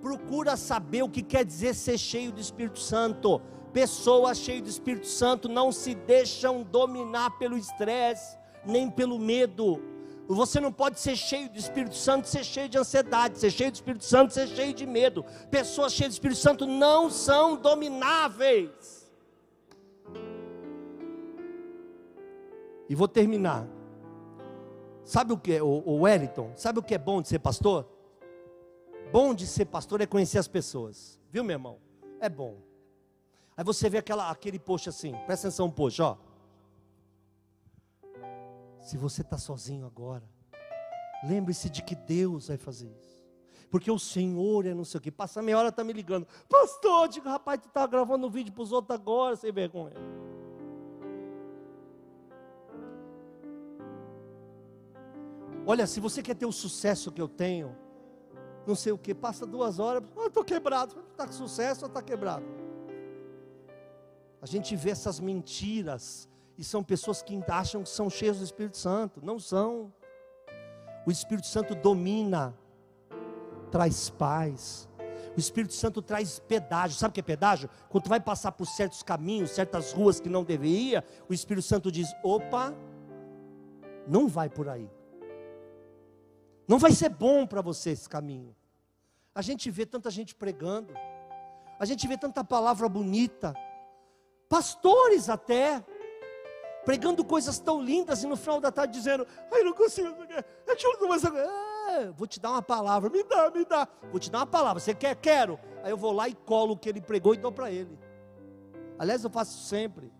Procura 0.00 0.56
saber 0.56 1.02
o 1.02 1.08
que 1.08 1.20
quer 1.20 1.44
dizer 1.44 1.74
ser 1.74 1.98
cheio 1.98 2.30
do 2.30 2.40
Espírito 2.40 2.78
Santo. 2.78 3.42
Pessoas 3.72 4.38
cheias 4.38 4.62
do 4.62 4.68
Espírito 4.68 5.08
Santo 5.08 5.48
não 5.48 5.72
se 5.72 5.96
deixam 5.96 6.62
dominar 6.62 7.38
pelo 7.38 7.58
estresse, 7.58 8.38
nem 8.64 8.88
pelo 8.88 9.18
medo. 9.18 9.82
Você 10.34 10.60
não 10.60 10.72
pode 10.72 11.00
ser 11.00 11.16
cheio 11.16 11.50
do 11.50 11.58
Espírito 11.58 11.96
Santo, 11.96 12.28
ser 12.28 12.44
cheio 12.44 12.68
de 12.68 12.78
ansiedade, 12.78 13.38
ser 13.38 13.50
cheio 13.50 13.70
do 13.70 13.74
Espírito 13.74 14.04
Santo, 14.04 14.32
ser 14.32 14.46
cheio 14.46 14.72
de 14.72 14.86
medo. 14.86 15.24
Pessoas 15.50 15.92
cheias 15.92 16.12
do 16.12 16.14
Espírito 16.14 16.38
Santo 16.38 16.66
não 16.66 17.10
são 17.10 17.56
domináveis. 17.56 19.10
E 22.88 22.94
vou 22.94 23.08
terminar. 23.08 23.66
Sabe 25.04 25.32
o 25.32 25.36
que, 25.36 25.54
é, 25.54 25.62
o, 25.62 25.82
o 25.84 26.00
Wellington? 26.02 26.52
Sabe 26.54 26.78
o 26.78 26.82
que 26.82 26.94
é 26.94 26.98
bom 26.98 27.20
de 27.20 27.26
ser 27.26 27.40
pastor? 27.40 27.88
Bom 29.12 29.34
de 29.34 29.46
ser 29.46 29.64
pastor 29.64 30.00
é 30.00 30.06
conhecer 30.06 30.38
as 30.38 30.46
pessoas. 30.46 31.18
Viu, 31.32 31.42
meu 31.42 31.54
irmão? 31.54 31.78
É 32.20 32.28
bom. 32.28 32.56
Aí 33.56 33.64
você 33.64 33.90
vê 33.90 33.98
aquela, 33.98 34.30
aquele 34.30 34.58
post 34.58 34.88
assim, 34.88 35.12
presta 35.26 35.48
atenção, 35.48 35.68
post, 35.68 36.00
ó. 36.00 36.16
Se 38.90 38.98
você 38.98 39.22
está 39.22 39.38
sozinho 39.38 39.86
agora, 39.86 40.28
lembre-se 41.22 41.70
de 41.70 41.80
que 41.80 41.94
Deus 41.94 42.48
vai 42.48 42.56
fazer 42.56 42.88
isso. 42.88 43.22
Porque 43.70 43.88
o 43.88 44.00
Senhor 44.00 44.66
é 44.66 44.74
não 44.74 44.84
sei 44.84 44.98
o 44.98 45.00
que. 45.00 45.12
Passa 45.12 45.40
meia 45.40 45.56
hora, 45.56 45.68
está 45.68 45.84
me 45.84 45.92
ligando. 45.92 46.26
Pastor, 46.48 47.06
digo, 47.06 47.28
rapaz, 47.28 47.60
tu 47.60 47.68
está 47.68 47.86
gravando 47.86 48.26
um 48.26 48.30
vídeo 48.30 48.52
para 48.52 48.64
os 48.64 48.72
outros 48.72 48.92
agora, 48.98 49.36
sem 49.36 49.52
vergonha. 49.52 49.94
Olha, 55.64 55.86
se 55.86 56.00
você 56.00 56.20
quer 56.20 56.34
ter 56.34 56.46
o 56.46 56.50
sucesso 56.50 57.12
que 57.12 57.22
eu 57.22 57.28
tenho, 57.28 57.76
não 58.66 58.74
sei 58.74 58.90
o 58.90 58.98
que, 58.98 59.14
passa 59.14 59.46
duas 59.46 59.78
horas, 59.78 60.02
ah, 60.16 60.26
estou 60.26 60.42
quebrado. 60.42 60.96
Está 61.12 61.28
com 61.28 61.32
sucesso 61.32 61.84
ou 61.84 61.86
está 61.86 62.02
quebrado? 62.02 62.44
A 64.42 64.46
gente 64.46 64.74
vê 64.74 64.90
essas 64.90 65.20
mentiras 65.20 66.28
e 66.60 66.64
são 66.64 66.84
pessoas 66.84 67.22
que 67.22 67.42
acham 67.48 67.82
que 67.82 67.88
são 67.88 68.10
cheias 68.10 68.36
do 68.36 68.44
Espírito 68.44 68.76
Santo. 68.76 69.24
Não 69.24 69.38
são. 69.38 69.90
O 71.06 71.10
Espírito 71.10 71.46
Santo 71.46 71.74
domina, 71.74 72.54
traz 73.70 74.10
paz. 74.10 74.86
O 75.34 75.40
Espírito 75.40 75.72
Santo 75.72 76.02
traz 76.02 76.38
pedágio. 76.38 76.98
Sabe 76.98 77.12
o 77.12 77.14
que 77.14 77.20
é 77.20 77.22
pedágio? 77.22 77.70
Quando 77.88 78.04
tu 78.04 78.10
vai 78.10 78.20
passar 78.20 78.52
por 78.52 78.66
certos 78.66 79.02
caminhos, 79.02 79.52
certas 79.52 79.92
ruas 79.92 80.20
que 80.20 80.28
não 80.28 80.44
deveria, 80.44 81.02
o 81.30 81.32
Espírito 81.32 81.66
Santo 81.66 81.90
diz: 81.90 82.14
opa, 82.22 82.74
não 84.06 84.28
vai 84.28 84.50
por 84.50 84.68
aí. 84.68 84.90
Não 86.68 86.78
vai 86.78 86.92
ser 86.92 87.08
bom 87.08 87.46
para 87.46 87.62
você 87.62 87.92
esse 87.92 88.06
caminho. 88.06 88.54
A 89.34 89.40
gente 89.40 89.70
vê 89.70 89.86
tanta 89.86 90.10
gente 90.10 90.34
pregando, 90.34 90.92
a 91.78 91.86
gente 91.86 92.06
vê 92.06 92.18
tanta 92.18 92.44
palavra 92.44 92.86
bonita, 92.86 93.54
pastores 94.46 95.30
até, 95.30 95.82
pregando 96.84 97.24
coisas 97.24 97.58
tão 97.58 97.82
lindas 97.82 98.22
e 98.22 98.26
no 98.26 98.36
final 98.36 98.60
da 98.60 98.70
tarde 98.70 98.92
dizendo: 98.92 99.26
Ai, 99.52 99.62
não 99.62 99.72
consigo, 99.72 100.08
eu 100.08 101.00
não 101.00 101.08
mais. 101.08 101.24
É, 101.24 102.10
vou 102.10 102.26
te 102.26 102.40
dar 102.40 102.50
uma 102.50 102.62
palavra, 102.62 103.10
me 103.10 103.22
dá, 103.24 103.50
me 103.50 103.64
dá. 103.64 103.88
Vou 104.10 104.20
te 104.20 104.30
dar 104.30 104.38
uma 104.38 104.46
palavra, 104.46 104.80
você 104.80 104.94
quer? 104.94 105.14
Quero. 105.16 105.58
Aí 105.82 105.90
eu 105.90 105.96
vou 105.96 106.12
lá 106.12 106.28
e 106.28 106.34
colo 106.34 106.74
o 106.74 106.76
que 106.76 106.88
ele 106.88 107.00
pregou 107.00 107.34
e 107.34 107.38
dou 107.38 107.52
para 107.52 107.70
ele. 107.70 107.98
Aliás, 108.98 109.24
eu 109.24 109.30
faço 109.30 109.58
sempre. 109.66 110.12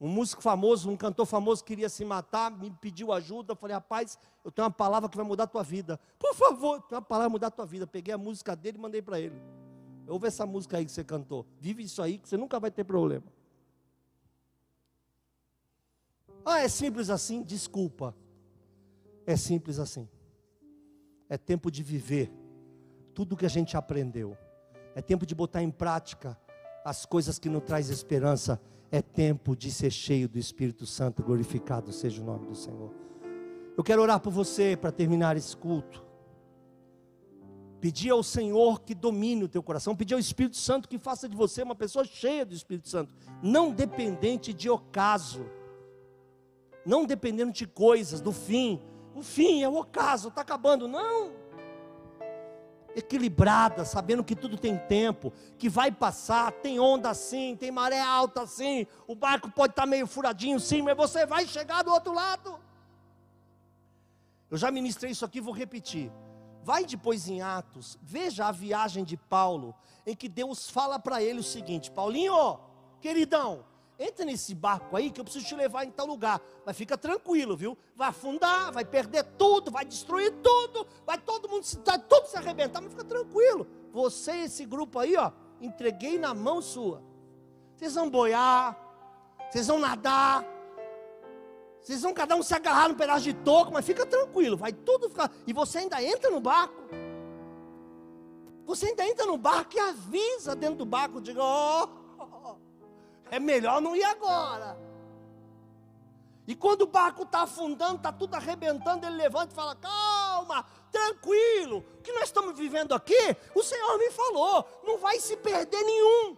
Um 0.00 0.08
músico 0.08 0.40
famoso, 0.40 0.90
um 0.90 0.96
cantor 0.96 1.26
famoso 1.26 1.62
queria 1.62 1.88
se 1.88 2.04
matar, 2.04 2.50
me 2.50 2.70
pediu 2.70 3.12
ajuda. 3.12 3.52
Eu 3.52 3.56
falei, 3.56 3.74
rapaz, 3.74 4.18
eu 4.42 4.50
tenho 4.50 4.64
uma 4.64 4.72
palavra 4.72 5.08
que 5.10 5.16
vai 5.16 5.26
mudar 5.26 5.44
a 5.44 5.46
tua 5.46 5.62
vida. 5.62 6.00
Por 6.18 6.34
favor, 6.34 6.80
tem 6.82 6.96
uma 6.96 7.02
palavra 7.02 7.26
que 7.26 7.30
vai 7.30 7.32
mudar 7.32 7.46
a 7.48 7.50
tua 7.50 7.66
vida. 7.66 7.86
Peguei 7.86 8.14
a 8.14 8.18
música 8.18 8.56
dele 8.56 8.78
e 8.78 8.80
mandei 8.80 9.02
para 9.02 9.20
ele. 9.20 9.40
Ouve 10.08 10.26
essa 10.26 10.46
música 10.46 10.78
aí 10.78 10.86
que 10.86 10.90
você 10.90 11.04
cantou. 11.04 11.46
Vive 11.60 11.82
isso 11.82 12.02
aí 12.02 12.18
que 12.18 12.28
você 12.28 12.36
nunca 12.36 12.58
vai 12.58 12.70
ter 12.70 12.82
problema. 12.82 13.24
Ah, 16.44 16.60
é 16.60 16.68
simples 16.68 17.10
assim? 17.10 17.42
Desculpa. 17.42 18.14
É 19.26 19.36
simples 19.36 19.78
assim. 19.78 20.08
É 21.28 21.38
tempo 21.38 21.70
de 21.70 21.82
viver 21.82 22.32
tudo 23.14 23.36
que 23.36 23.46
a 23.46 23.50
gente 23.50 23.76
aprendeu. 23.76 24.36
É 24.94 25.02
tempo 25.02 25.24
de 25.24 25.34
botar 25.34 25.62
em 25.62 25.70
prática 25.70 26.38
as 26.84 27.04
coisas 27.04 27.38
que 27.38 27.48
nos 27.48 27.62
traz 27.62 27.88
esperança. 27.88 28.60
É 28.90 29.00
tempo 29.00 29.54
de 29.54 29.70
ser 29.70 29.90
cheio 29.90 30.28
do 30.28 30.38
Espírito 30.38 30.84
Santo, 30.84 31.22
glorificado 31.22 31.92
seja 31.92 32.20
o 32.20 32.24
nome 32.24 32.46
do 32.46 32.56
Senhor. 32.56 32.92
Eu 33.76 33.84
quero 33.84 34.02
orar 34.02 34.18
por 34.18 34.32
você 34.32 34.76
para 34.76 34.90
terminar 34.90 35.36
esse 35.36 35.56
culto. 35.56 36.04
Pedir 37.80 38.10
ao 38.10 38.22
Senhor 38.22 38.80
que 38.80 38.94
domine 38.94 39.44
o 39.44 39.48
teu 39.48 39.62
coração, 39.62 39.96
pedir 39.96 40.14
ao 40.14 40.20
Espírito 40.20 40.56
Santo 40.56 40.88
que 40.88 40.98
faça 40.98 41.28
de 41.28 41.36
você 41.36 41.62
uma 41.62 41.74
pessoa 41.74 42.04
cheia 42.04 42.44
do 42.44 42.52
Espírito 42.52 42.88
Santo, 42.88 43.14
não 43.42 43.72
dependente 43.72 44.52
de 44.52 44.68
ocaso, 44.68 45.46
não 46.84 47.04
dependendo 47.04 47.52
de 47.52 47.66
coisas, 47.66 48.20
do 48.20 48.32
fim. 48.32 48.80
O 49.14 49.22
fim 49.22 49.62
é 49.62 49.68
o 49.68 49.76
ocaso, 49.76 50.28
está 50.28 50.40
acabando. 50.40 50.88
Não 50.88 51.40
equilibrada, 52.94 53.84
sabendo 53.84 54.24
que 54.24 54.34
tudo 54.34 54.56
tem 54.56 54.76
tempo, 54.76 55.32
que 55.58 55.68
vai 55.68 55.90
passar, 55.90 56.52
tem 56.52 56.80
onda 56.80 57.10
assim, 57.10 57.56
tem 57.56 57.70
maré 57.70 58.00
alta 58.00 58.42
assim, 58.42 58.86
o 59.06 59.14
barco 59.14 59.50
pode 59.50 59.72
estar 59.72 59.86
meio 59.86 60.06
furadinho 60.06 60.58
sim, 60.58 60.82
mas 60.82 60.96
você 60.96 61.26
vai 61.26 61.46
chegar 61.46 61.82
do 61.82 61.92
outro 61.92 62.12
lado. 62.12 62.58
Eu 64.50 64.56
já 64.56 64.70
ministrei 64.70 65.12
isso 65.12 65.24
aqui, 65.24 65.40
vou 65.40 65.54
repetir. 65.54 66.10
Vai 66.62 66.84
depois 66.84 67.28
em 67.28 67.40
Atos, 67.40 67.98
veja 68.02 68.46
a 68.46 68.52
viagem 68.52 69.04
de 69.04 69.16
Paulo, 69.16 69.74
em 70.06 70.14
que 70.14 70.28
Deus 70.28 70.68
fala 70.68 70.98
para 70.98 71.22
ele 71.22 71.40
o 71.40 71.44
seguinte: 71.44 71.90
Paulinho, 71.90 72.58
queridão, 73.00 73.64
entra 74.00 74.24
nesse 74.24 74.54
barco 74.54 74.96
aí 74.96 75.10
que 75.10 75.20
eu 75.20 75.24
preciso 75.24 75.44
te 75.44 75.54
levar 75.54 75.84
em 75.84 75.90
tal 75.90 76.06
lugar. 76.06 76.40
Mas 76.64 76.76
fica 76.76 76.96
tranquilo, 76.96 77.54
viu? 77.54 77.76
Vai 77.94 78.08
afundar, 78.08 78.72
vai 78.72 78.84
perder 78.84 79.22
tudo, 79.36 79.70
vai 79.70 79.84
destruir 79.84 80.32
tudo, 80.42 80.86
vai 81.04 81.18
todo 81.18 81.48
mundo 81.48 81.64
se, 81.64 81.78
vai 81.84 81.98
tudo 81.98 82.26
se 82.26 82.36
arrebentar, 82.36 82.80
mas 82.80 82.90
fica 82.90 83.04
tranquilo. 83.04 83.66
Você 83.92 84.32
e 84.32 84.44
esse 84.44 84.64
grupo 84.64 84.98
aí, 84.98 85.14
ó, 85.16 85.30
entreguei 85.60 86.18
na 86.18 86.32
mão 86.32 86.62
sua. 86.62 87.02
Vocês 87.76 87.94
vão 87.94 88.08
boiar, 88.08 88.76
vocês 89.50 89.66
vão 89.66 89.78
nadar, 89.78 90.44
vocês 91.82 92.00
vão 92.02 92.14
cada 92.14 92.34
um 92.36 92.42
se 92.42 92.54
agarrar 92.54 92.88
num 92.88 92.94
pedaço 92.94 93.24
de 93.24 93.34
toco, 93.34 93.72
mas 93.72 93.84
fica 93.84 94.06
tranquilo, 94.06 94.56
vai 94.56 94.72
tudo 94.72 95.10
ficar. 95.10 95.30
E 95.46 95.52
você 95.52 95.78
ainda 95.78 96.02
entra 96.02 96.30
no 96.30 96.40
barco. 96.40 96.82
Você 98.64 98.86
ainda 98.86 99.06
entra 99.06 99.26
no 99.26 99.36
barco 99.36 99.76
e 99.76 99.80
avisa 99.80 100.54
dentro 100.54 100.76
do 100.76 100.86
barco, 100.86 101.20
diga, 101.20 101.42
ó. 101.42 101.84
Oh, 101.84 101.99
é 103.30 103.38
melhor 103.38 103.80
não 103.80 103.94
ir 103.94 104.04
agora. 104.04 104.76
E 106.46 106.54
quando 106.54 106.82
o 106.82 106.86
barco 106.86 107.22
está 107.22 107.42
afundando, 107.42 107.96
está 107.96 108.12
tudo 108.12 108.34
arrebentando, 108.34 109.06
ele 109.06 109.16
levanta 109.16 109.52
e 109.52 109.54
fala: 109.54 109.76
calma, 109.76 110.66
tranquilo, 110.90 111.84
o 111.98 112.02
que 112.02 112.12
nós 112.12 112.24
estamos 112.24 112.58
vivendo 112.58 112.92
aqui, 112.92 113.36
o 113.54 113.62
Senhor 113.62 113.98
me 113.98 114.10
falou, 114.10 114.66
não 114.82 114.98
vai 114.98 115.20
se 115.20 115.36
perder 115.36 115.82
nenhum. 115.82 116.36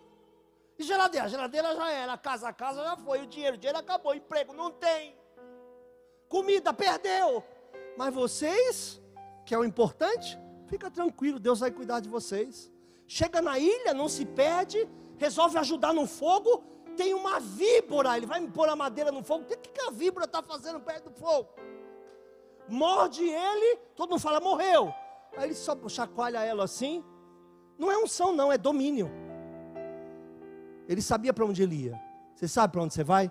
E 0.79 0.83
geladeira? 0.83 1.27
A 1.27 1.29
geladeira 1.29 1.75
já 1.75 1.91
era, 1.91 2.13
a 2.13 2.19
casa 2.19 2.49
a 2.49 2.53
casa 2.53 2.83
já 2.83 2.97
foi, 2.97 3.23
o 3.23 3.27
dinheiro, 3.27 3.57
o 3.57 3.59
dinheiro 3.59 3.79
acabou, 3.79 4.15
emprego 4.15 4.53
não 4.53 4.71
tem, 4.71 5.17
comida 6.29 6.73
perdeu. 6.75 7.43
Mas 7.97 8.13
vocês, 8.13 9.01
que 9.47 9.55
é 9.55 9.59
o 9.59 9.65
importante, 9.65 10.39
fica 10.67 10.91
tranquilo, 10.91 11.39
Deus 11.39 11.61
vai 11.61 11.71
cuidar 11.71 12.01
de 12.01 12.09
vocês. 12.09 12.71
Chega 13.07 13.41
na 13.43 13.59
ilha, 13.59 13.93
não 13.93 14.09
se 14.09 14.25
perde, 14.25 14.89
resolve 15.19 15.59
ajudar 15.59 15.93
no 15.93 16.07
fogo, 16.07 16.65
tem 16.93 17.15
uma 17.15 17.41
víbora, 17.41 18.17
ele 18.17 18.27
vai 18.27 18.41
me 18.41 18.49
pôr 18.49 18.69
a 18.69 18.77
madeira 18.77 19.11
no 19.11 19.23
fogo. 19.23 19.45
O 19.45 19.47
que, 19.47 19.57
que 19.57 19.81
a 19.81 19.91
víbora 19.91 20.25
está 20.25 20.43
fazendo 20.43 20.81
perto 20.81 21.11
do 21.11 21.17
fogo? 21.17 21.49
Morde 22.69 23.25
ele, 23.25 23.77
todo 23.95 24.11
mundo 24.11 24.21
fala, 24.21 24.41
morreu. 24.41 24.93
Aí 25.37 25.45
ele 25.45 25.55
só 25.55 25.77
chacoalha 25.89 26.45
ela 26.45 26.65
assim. 26.65 27.05
Não 27.79 27.91
é 27.91 27.97
unção, 27.99 28.35
não, 28.35 28.53
é 28.53 28.59
domínio. 28.59 29.11
Ele 30.89 31.03
sabia 31.03 31.33
para 31.33 31.45
onde 31.45 31.63
ele 31.63 31.85
ia. 31.85 32.01
Você 32.35 32.47
sabe 32.47 32.73
para 32.73 32.83
onde 32.83 32.95
você 32.95 33.05
vai? 33.05 33.31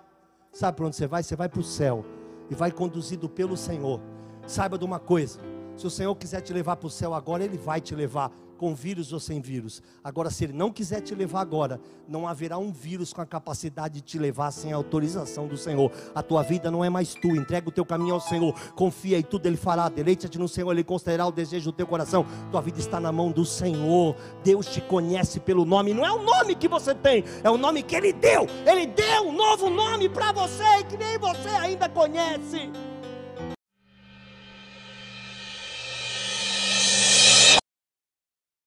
Sabe 0.52 0.76
para 0.76 0.86
onde 0.86 0.96
você 0.96 1.06
vai? 1.06 1.22
Você 1.22 1.36
vai 1.36 1.48
para 1.48 1.60
o 1.60 1.64
céu 1.64 2.04
e 2.50 2.54
vai 2.54 2.70
conduzido 2.70 3.28
pelo 3.28 3.56
Senhor. 3.56 4.00
Saiba 4.46 4.76
de 4.76 4.84
uma 4.84 4.98
coisa: 4.98 5.40
se 5.76 5.86
o 5.86 5.90
Senhor 5.90 6.14
quiser 6.16 6.40
te 6.40 6.52
levar 6.52 6.76
para 6.76 6.86
o 6.86 6.90
céu 6.90 7.14
agora, 7.14 7.44
Ele 7.44 7.56
vai 7.56 7.80
te 7.80 7.94
levar 7.94 8.30
com 8.62 8.76
vírus 8.76 9.12
ou 9.12 9.18
sem 9.18 9.40
vírus. 9.40 9.82
Agora, 10.04 10.30
se 10.30 10.44
Ele 10.44 10.52
não 10.52 10.70
quiser 10.70 11.00
te 11.00 11.16
levar 11.16 11.40
agora, 11.40 11.80
não 12.06 12.28
haverá 12.28 12.58
um 12.58 12.70
vírus 12.70 13.12
com 13.12 13.20
a 13.20 13.26
capacidade 13.26 13.94
de 13.94 14.02
te 14.02 14.20
levar 14.20 14.52
sem 14.52 14.72
a 14.72 14.76
autorização 14.76 15.48
do 15.48 15.56
Senhor. 15.56 15.90
A 16.14 16.22
tua 16.22 16.44
vida 16.44 16.70
não 16.70 16.84
é 16.84 16.88
mais 16.88 17.12
tua. 17.12 17.36
Entrega 17.36 17.68
o 17.68 17.72
teu 17.72 17.84
caminho 17.84 18.14
ao 18.14 18.20
Senhor. 18.20 18.54
Confia 18.76 19.18
em 19.18 19.22
tudo 19.22 19.46
Ele 19.46 19.56
fará. 19.56 19.88
Deleite-te 19.88 20.38
no 20.38 20.46
Senhor, 20.46 20.70
Ele 20.70 20.84
considerará 20.84 21.26
o 21.26 21.32
desejo 21.32 21.72
do 21.72 21.76
teu 21.76 21.88
coração. 21.88 22.24
Tua 22.52 22.60
vida 22.60 22.78
está 22.78 23.00
na 23.00 23.10
mão 23.10 23.32
do 23.32 23.44
Senhor. 23.44 24.14
Deus 24.44 24.66
te 24.66 24.80
conhece 24.80 25.40
pelo 25.40 25.64
nome. 25.64 25.92
Não 25.92 26.06
é 26.06 26.12
o 26.12 26.22
nome 26.22 26.54
que 26.54 26.68
você 26.68 26.94
tem, 26.94 27.24
é 27.42 27.50
o 27.50 27.58
nome 27.58 27.82
que 27.82 27.96
Ele 27.96 28.12
deu. 28.12 28.46
Ele 28.64 28.86
deu 28.86 29.26
um 29.26 29.32
novo 29.32 29.70
nome 29.70 30.08
para 30.08 30.30
você 30.30 30.84
que 30.88 30.96
nem 30.96 31.18
você 31.18 31.48
ainda 31.48 31.88
conhece. 31.88 32.70